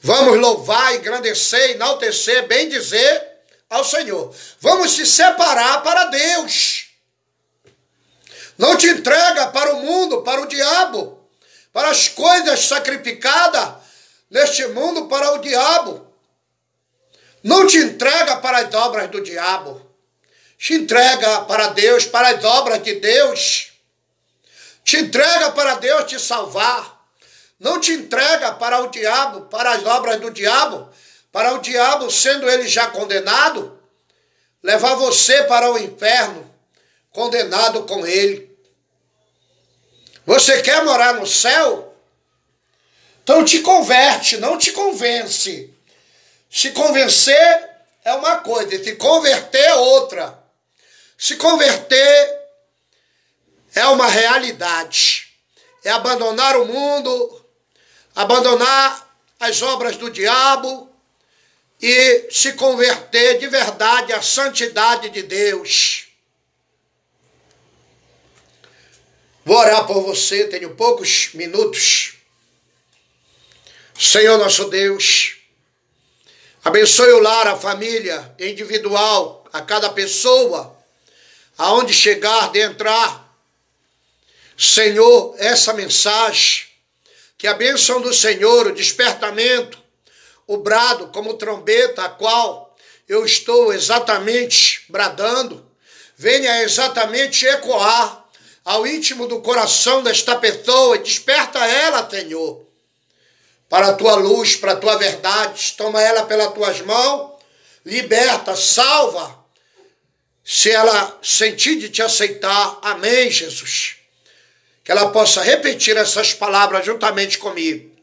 Vamos 0.00 0.38
louvar, 0.38 0.94
engrandecer, 0.94 1.72
enaltecer, 1.72 2.46
bem 2.46 2.68
dizer 2.68 3.28
ao 3.68 3.84
Senhor. 3.84 4.34
Vamos 4.60 4.92
se 4.92 5.06
separar 5.06 5.82
para 5.82 6.04
Deus. 6.04 6.86
Não 8.56 8.76
te 8.76 8.88
entrega 8.88 9.48
para 9.48 9.74
o 9.74 9.82
mundo, 9.82 10.22
para 10.22 10.40
o 10.40 10.46
diabo, 10.46 11.28
para 11.72 11.90
as 11.90 12.08
coisas 12.08 12.66
sacrificadas 12.66 13.74
neste 14.30 14.66
mundo 14.68 15.06
para 15.06 15.34
o 15.34 15.38
diabo. 15.38 16.07
Não 17.48 17.66
te 17.66 17.78
entrega 17.78 18.36
para 18.36 18.58
as 18.58 18.74
obras 18.74 19.08
do 19.08 19.22
diabo. 19.22 19.80
Te 20.58 20.74
entrega 20.74 21.40
para 21.46 21.68
Deus, 21.68 22.04
para 22.04 22.28
as 22.28 22.44
obras 22.44 22.82
de 22.82 22.96
Deus. 22.96 23.72
Te 24.84 24.98
entrega 24.98 25.50
para 25.52 25.76
Deus 25.76 26.04
te 26.04 26.20
salvar. 26.20 27.08
Não 27.58 27.80
te 27.80 27.90
entrega 27.92 28.52
para 28.52 28.82
o 28.82 28.88
diabo, 28.88 29.46
para 29.46 29.70
as 29.70 29.86
obras 29.86 30.20
do 30.20 30.30
diabo, 30.30 30.90
para 31.32 31.54
o 31.54 31.58
diabo, 31.58 32.10
sendo 32.10 32.46
ele 32.50 32.68
já 32.68 32.88
condenado, 32.88 33.80
levar 34.62 34.96
você 34.96 35.44
para 35.44 35.72
o 35.72 35.78
inferno, 35.78 36.54
condenado 37.10 37.84
com 37.84 38.06
ele. 38.06 38.54
Você 40.26 40.60
quer 40.60 40.84
morar 40.84 41.14
no 41.14 41.26
céu? 41.26 41.96
Então 43.22 43.42
te 43.42 43.60
converte, 43.60 44.36
não 44.36 44.58
te 44.58 44.70
convence. 44.72 45.77
Se 46.50 46.70
convencer 46.70 47.70
é 48.04 48.12
uma 48.14 48.38
coisa, 48.38 48.82
se 48.82 48.96
converter 48.96 49.58
é 49.58 49.74
outra. 49.74 50.38
Se 51.16 51.36
converter 51.36 52.38
é 53.74 53.86
uma 53.86 54.08
realidade. 54.08 55.28
É 55.84 55.90
abandonar 55.90 56.56
o 56.56 56.66
mundo, 56.66 57.46
abandonar 58.14 59.08
as 59.38 59.62
obras 59.62 59.96
do 59.96 60.10
diabo 60.10 60.92
e 61.80 62.28
se 62.30 62.54
converter 62.54 63.38
de 63.38 63.46
verdade 63.46 64.12
à 64.12 64.20
santidade 64.20 65.10
de 65.10 65.22
Deus. 65.22 66.08
Vou 69.44 69.56
orar 69.56 69.86
por 69.86 70.02
você, 70.02 70.46
tenho 70.48 70.74
poucos 70.74 71.30
minutos. 71.32 72.16
Senhor 73.98 74.36
nosso 74.36 74.68
Deus, 74.68 75.37
Abençoe 76.68 77.12
o 77.12 77.20
lar, 77.20 77.46
a 77.46 77.56
família 77.56 78.30
individual, 78.38 79.42
a 79.50 79.62
cada 79.62 79.88
pessoa, 79.88 80.76
aonde 81.56 81.94
chegar, 81.94 82.52
de 82.52 82.60
entrar. 82.60 83.26
Senhor, 84.54 85.34
essa 85.38 85.72
mensagem 85.72 86.66
que 87.38 87.46
a 87.46 87.54
bênção 87.54 88.02
do 88.02 88.12
Senhor, 88.12 88.66
o 88.66 88.74
despertamento, 88.74 89.82
o 90.46 90.58
brado 90.58 91.06
como 91.06 91.38
trombeta, 91.38 92.02
a 92.02 92.10
qual 92.10 92.76
eu 93.08 93.24
estou 93.24 93.72
exatamente 93.72 94.84
bradando, 94.90 95.66
venha 96.18 96.62
exatamente 96.62 97.46
ecoar 97.46 98.26
ao 98.62 98.86
íntimo 98.86 99.26
do 99.26 99.40
coração 99.40 100.02
desta 100.02 100.36
pessoa 100.36 100.98
desperta 100.98 101.60
ela, 101.60 102.06
Senhor, 102.10 102.67
para 103.68 103.88
a 103.88 103.92
tua 103.94 104.14
luz, 104.14 104.56
para 104.56 104.72
a 104.72 104.76
tua 104.76 104.96
verdade. 104.96 105.74
Toma 105.76 106.00
ela 106.00 106.24
pelas 106.24 106.52
tuas 106.54 106.80
mãos, 106.80 107.38
liberta, 107.84 108.56
salva, 108.56 109.38
se 110.44 110.70
ela 110.70 111.18
sentir 111.22 111.78
de 111.78 111.90
te 111.90 112.02
aceitar. 112.02 112.78
Amém, 112.82 113.30
Jesus. 113.30 113.96
Que 114.82 114.90
ela 114.90 115.10
possa 115.10 115.42
repetir 115.42 115.96
essas 115.96 116.32
palavras 116.32 116.86
juntamente 116.86 117.36
comigo. 117.36 117.94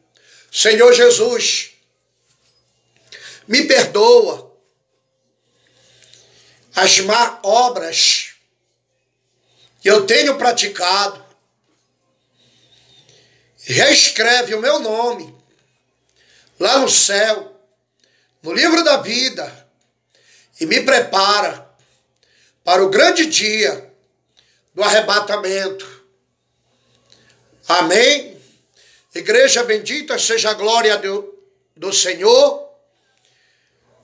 Senhor 0.52 0.94
Jesus, 0.94 1.72
me 3.48 3.64
perdoa 3.66 4.54
as 6.76 7.00
má 7.00 7.40
obras 7.44 8.36
que 9.82 9.90
eu 9.90 10.06
tenho 10.06 10.38
praticado. 10.38 11.26
Reescreve 13.64 14.54
o 14.54 14.62
meu 14.62 14.80
nome 14.80 15.35
lá 16.60 16.80
no 16.80 16.90
céu, 16.90 17.60
no 18.42 18.54
livro 18.54 18.84
da 18.84 18.98
vida, 18.98 19.68
e 20.60 20.66
me 20.66 20.82
prepara 20.82 21.70
para 22.64 22.84
o 22.84 22.90
grande 22.90 23.26
dia 23.26 23.94
do 24.74 24.84
arrebatamento. 24.84 26.04
Amém? 27.68 28.40
Igreja 29.14 29.64
bendita 29.64 30.20
seja 30.20 30.52
a 30.52 30.54
glória 30.54 30.98
do, 30.98 31.34
do 31.76 31.94
Senhor. 31.94 32.70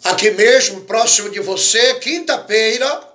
Aqui 0.04 0.32
mesmo, 0.32 0.82
próximo 0.82 1.30
de 1.30 1.40
você, 1.40 1.96
quinta-feira, 1.96 3.12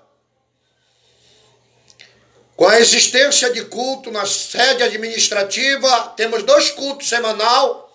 com 2.54 2.66
a 2.66 2.78
existência 2.78 3.52
de 3.52 3.64
culto 3.66 4.10
na 4.10 4.24
sede 4.24 4.82
administrativa, 4.82 6.14
temos 6.16 6.42
dois 6.42 6.70
cultos 6.70 7.08
semanal. 7.08 7.85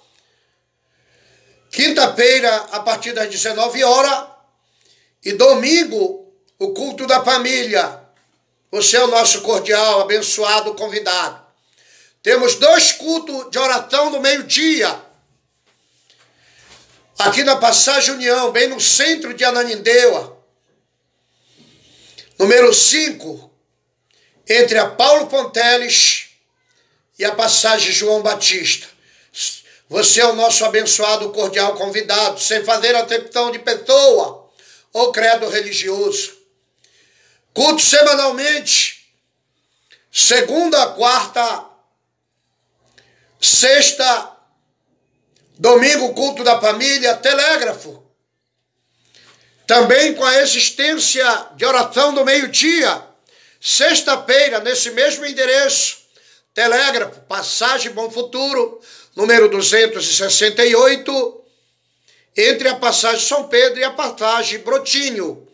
Quinta-feira, 1.72 2.54
a 2.72 2.82
partir 2.82 3.14
das 3.14 3.30
19 3.30 3.82
horas, 3.84 4.28
e 5.24 5.32
domingo, 5.32 6.30
o 6.60 6.74
culto 6.74 7.08
da 7.08 7.24
família. 7.24 8.02
Você 8.70 8.98
é 8.98 9.04
o 9.04 9.08
nosso 9.08 9.42
cordial, 9.42 10.02
abençoado 10.02 10.76
convidado. 10.76 11.42
Temos 12.22 12.56
dois 12.56 12.92
cultos 12.92 13.50
de 13.50 13.58
oração 13.58 14.10
no 14.10 14.20
meio-dia. 14.20 15.02
Aqui 17.18 17.44
na 17.44 17.56
Passagem 17.56 18.16
União, 18.16 18.52
bem 18.52 18.68
no 18.68 18.80
centro 18.80 19.34
de 19.34 19.46
Ananindeua. 19.46 20.40
Número 22.38 22.74
5, 22.74 23.52
entre 24.50 24.78
a 24.78 24.90
Paulo 24.90 25.28
Ponteles 25.28 26.30
e 27.18 27.24
a 27.24 27.34
passagem 27.34 27.92
João 27.92 28.22
Batista. 28.22 28.91
Você 29.92 30.22
é 30.22 30.26
o 30.26 30.36
nosso 30.36 30.64
abençoado 30.64 31.30
cordial 31.32 31.76
convidado, 31.76 32.40
sem 32.40 32.64
fazer 32.64 32.96
acepção 32.96 33.52
de 33.52 33.60
pessoa 33.60 34.50
ou 34.94 35.12
credo 35.12 35.50
religioso. 35.50 36.32
Culto 37.54 37.82
semanalmente, 37.82 39.14
segunda, 40.10 40.94
quarta, 40.94 41.66
sexta, 43.40 44.32
domingo, 45.60 46.14
culto 46.14 46.42
da 46.42 46.60
família, 46.60 47.18
telégrafo. 47.18 48.02
Também 49.68 50.16
com 50.16 50.24
a 50.24 50.38
existência 50.38 51.48
de 51.56 51.66
oração 51.66 52.14
do 52.14 52.24
meio-dia 52.24 53.12
Sexta-feira, 53.64 54.60
nesse 54.60 54.90
mesmo 54.90 55.24
endereço, 55.24 56.00
Telégrafo, 56.52 57.22
Passagem 57.22 57.92
Bom 57.92 58.10
Futuro, 58.10 58.82
número 59.16 59.50
268, 59.50 61.44
entre 62.38 62.70
a 62.70 62.76
passagem 62.76 63.26
São 63.26 63.48
Pedro 63.48 63.80
e 63.80 63.84
a 63.84 63.92
passagem 63.92 64.60
Brotinho. 64.60 65.48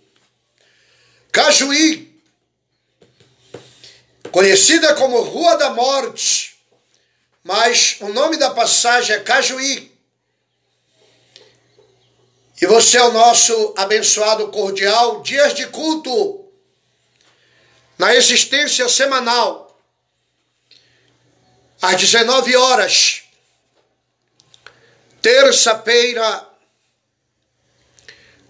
Cajuí, 1.32 2.20
conhecida 4.32 4.96
como 4.96 5.22
Rua 5.22 5.56
da 5.58 5.70
Morte, 5.72 6.58
mas 7.44 7.98
o 8.02 8.10
nome 8.10 8.38
da 8.38 8.52
passagem 8.52 9.16
é 9.16 9.20
Cajuí. 9.20 9.92
E 12.60 12.66
você 12.66 12.98
é 12.98 13.04
o 13.04 13.12
nosso 13.12 13.74
abençoado 13.78 14.48
cordial, 14.50 15.22
dias 15.22 15.54
de 15.54 15.68
culto 15.68 16.46
na 17.98 18.16
existência 18.16 18.88
semanal, 18.88 19.80
às 21.82 21.96
19 21.96 22.56
horas, 22.56 23.24
terça-feira, 25.28 26.48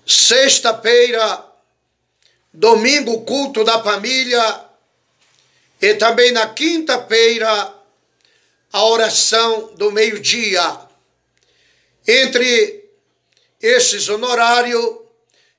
sexta-feira, 0.05 1.43
domingo, 2.53 3.25
culto 3.25 3.63
da 3.63 3.81
família, 3.81 4.63
e 5.81 5.95
também 5.95 6.31
na 6.31 6.49
quinta-feira, 6.49 7.73
a 8.71 8.83
oração 8.85 9.73
do 9.73 9.91
meio-dia. 9.91 10.61
Entre 12.07 12.87
esses 13.59 14.07
honorários 14.07 14.99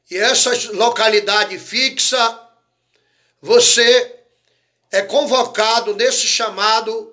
e 0.09 0.17
essa 0.17 0.53
localidade 0.75 1.59
fixa, 1.59 2.49
você 3.43 4.21
é 4.93 5.03
convocado 5.03 5.97
nesse 5.97 6.29
chamado 6.29 7.13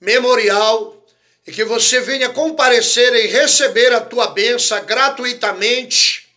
memorial 0.00 0.99
e 1.50 1.52
que 1.52 1.64
você 1.64 2.00
venha 2.00 2.28
comparecer 2.28 3.12
e 3.12 3.26
receber 3.26 3.92
a 3.92 4.00
tua 4.00 4.28
benção 4.28 4.84
gratuitamente. 4.84 6.28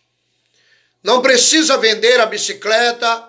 Não 1.04 1.22
precisa 1.22 1.76
vender 1.78 2.18
a 2.18 2.26
bicicleta, 2.26 3.24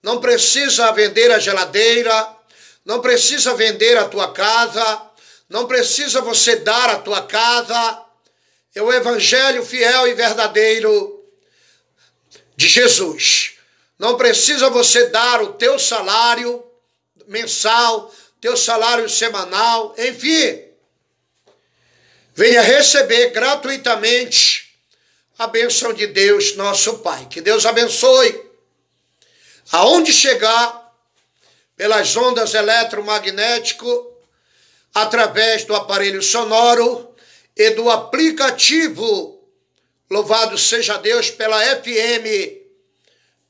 não 0.00 0.20
precisa 0.20 0.92
vender 0.92 1.32
a 1.32 1.40
geladeira, 1.40 2.36
não 2.84 3.00
precisa 3.00 3.52
vender 3.54 3.98
a 3.98 4.08
tua 4.08 4.32
casa, 4.32 5.02
não 5.48 5.66
precisa 5.66 6.20
você 6.20 6.54
dar 6.54 6.88
a 6.88 6.98
tua 6.98 7.22
casa. 7.22 8.00
É 8.72 8.80
o 8.80 8.92
evangelho 8.92 9.66
fiel 9.66 10.06
e 10.06 10.14
verdadeiro 10.14 11.20
de 12.54 12.68
Jesus. 12.68 13.54
Não 13.98 14.16
precisa 14.16 14.70
você 14.70 15.08
dar 15.08 15.42
o 15.42 15.54
teu 15.54 15.80
salário 15.80 16.64
mensal, 17.26 18.14
teu 18.40 18.56
salário 18.56 19.08
semanal, 19.08 19.96
enfim. 19.98 20.67
Venha 22.38 22.62
receber 22.62 23.30
gratuitamente 23.30 24.72
a 25.36 25.48
bênção 25.48 25.92
de 25.92 26.06
Deus, 26.06 26.54
nosso 26.54 27.00
Pai. 27.00 27.26
Que 27.28 27.40
Deus 27.40 27.66
abençoe. 27.66 28.40
Aonde 29.72 30.12
chegar, 30.12 30.88
pelas 31.76 32.14
ondas 32.14 32.54
eletromagnético, 32.54 34.16
através 34.94 35.64
do 35.64 35.74
aparelho 35.74 36.22
sonoro 36.22 37.12
e 37.56 37.70
do 37.70 37.90
aplicativo. 37.90 39.44
Louvado 40.08 40.56
seja 40.56 40.96
Deus 40.96 41.30
pela 41.30 41.60
FM 41.60 42.56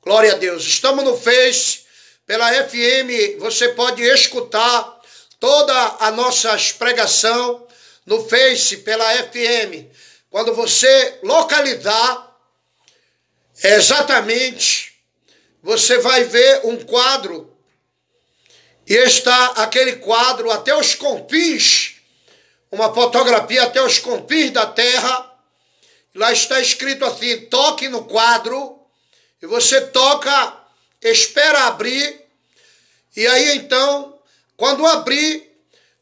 Glória 0.01 0.33
a 0.33 0.37
Deus. 0.37 0.65
Estamos 0.65 1.05
no 1.05 1.15
Face, 1.15 1.81
pela 2.27 2.51
FM, 2.67 3.39
você 3.39 3.69
pode 3.69 4.03
escutar 4.03 4.99
toda 5.39 5.97
a 6.01 6.11
nossa 6.11 6.57
pregação 6.79 7.68
no 8.09 8.27
Face, 8.27 8.79
pela 8.79 9.05
FM. 9.25 9.87
Quando 10.31 10.55
você 10.55 11.19
localizar 11.23 12.35
exatamente, 13.63 14.99
você 15.63 15.99
vai 15.99 16.25
ver 16.25 16.63
um 16.65 16.83
quadro 16.85 17.55
e 18.87 18.95
está 18.95 19.49
aquele 19.57 19.97
quadro 19.97 20.51
até 20.51 20.75
os 20.75 20.95
confins, 20.95 21.97
uma 22.73 22.95
fotografia 22.95 23.65
até 23.65 23.83
os 23.83 23.99
confins 23.99 24.53
da 24.53 24.65
terra. 24.65 25.31
Lá 26.15 26.33
está 26.33 26.59
escrito 26.63 27.05
assim: 27.05 27.45
toque 27.47 27.89
no 27.89 28.05
quadro 28.05 28.81
e 29.43 29.47
você 29.47 29.83
toca, 29.83 30.57
espera 31.03 31.67
abrir, 31.67 32.25
e 33.15 33.27
aí 33.27 33.59
então, 33.59 34.19
quando 34.57 34.87
abrir, 34.87 35.47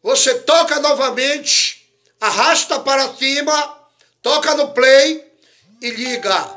você 0.00 0.38
toca 0.38 0.78
novamente, 0.78 1.85
arrasta 2.20 2.80
para 2.80 3.14
cima, 3.14 3.80
toca 4.22 4.54
no 4.54 4.72
play 4.72 5.24
e 5.80 5.90
liga. 5.90 6.56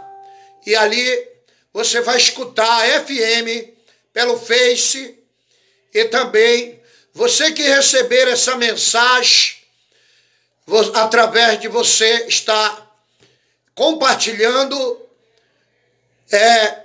E 0.66 0.76
ali 0.76 1.28
você 1.74 2.02
vai 2.02 2.18
escutar 2.18 2.84
a 2.84 3.02
FM 3.02 3.74
pelo 4.14 4.40
Face 4.40 5.18
e 5.94 6.06
também 6.06 6.80
você 7.14 7.52
que 7.52 7.64
receber 7.64 8.28
essa 8.28 8.56
mensagem 8.56 9.58
através 10.94 11.60
de 11.60 11.68
você 11.68 12.28
estar 12.28 12.88
compartilhando. 13.74 15.02
É, 16.32 16.84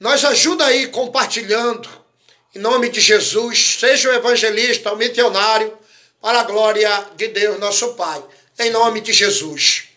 nós 0.00 0.24
ajuda 0.24 0.66
aí 0.66 0.88
compartilhando. 0.88 1.88
Em 2.54 2.58
nome 2.58 2.88
de 2.88 3.00
Jesus, 3.00 3.76
seja 3.80 4.08
o 4.08 4.14
evangelista, 4.14 4.92
o 4.92 4.96
missionário, 4.96 5.76
para 6.24 6.40
a 6.40 6.44
glória 6.44 7.06
de 7.16 7.28
Deus, 7.28 7.60
nosso 7.60 7.92
Pai. 7.92 8.24
Em 8.58 8.70
nome 8.70 9.02
de 9.02 9.12
Jesus. 9.12 9.88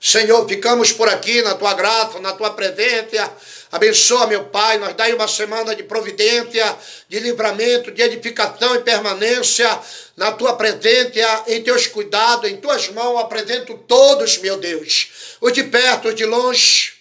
Senhor, 0.00 0.44
ficamos 0.48 0.90
por 0.90 1.08
aqui 1.08 1.40
na 1.40 1.54
tua 1.54 1.72
graça, 1.72 2.18
na 2.18 2.32
tua 2.32 2.50
presença. 2.50 3.32
Abençoa, 3.70 4.26
meu 4.26 4.46
Pai, 4.46 4.76
nós 4.78 4.96
dai 4.96 5.12
uma 5.12 5.28
semana 5.28 5.72
de 5.76 5.84
providência, 5.84 6.76
de 7.08 7.20
livramento, 7.20 7.92
de 7.92 8.02
edificação 8.02 8.74
e 8.74 8.80
permanência 8.80 9.70
na 10.16 10.32
tua 10.32 10.56
presença, 10.56 11.44
em 11.46 11.62
teus 11.62 11.86
cuidados, 11.86 12.50
em 12.50 12.56
tuas 12.56 12.88
mãos, 12.88 13.20
apresento 13.20 13.78
todos, 13.86 14.38
meu 14.38 14.56
Deus, 14.56 15.36
os 15.40 15.52
de 15.52 15.62
perto, 15.62 16.08
os 16.08 16.16
de 16.16 16.24
longe, 16.24 16.94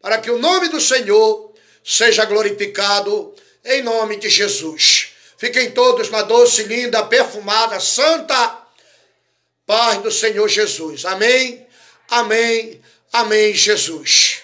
para 0.00 0.16
que 0.16 0.30
o 0.30 0.38
nome 0.38 0.68
do 0.68 0.80
Senhor 0.80 1.52
seja 1.84 2.24
glorificado, 2.24 3.34
em 3.62 3.82
nome 3.82 4.16
de 4.16 4.30
Jesus. 4.30 5.11
Fiquem 5.42 5.72
todos 5.72 6.08
na 6.08 6.22
doce, 6.22 6.62
linda, 6.62 7.02
perfumada, 7.02 7.80
santa 7.80 8.62
paz 9.66 10.00
do 10.00 10.08
Senhor 10.08 10.48
Jesus. 10.48 11.04
Amém, 11.04 11.66
amém, 12.08 12.80
amém, 13.12 13.52
Jesus. 13.52 14.41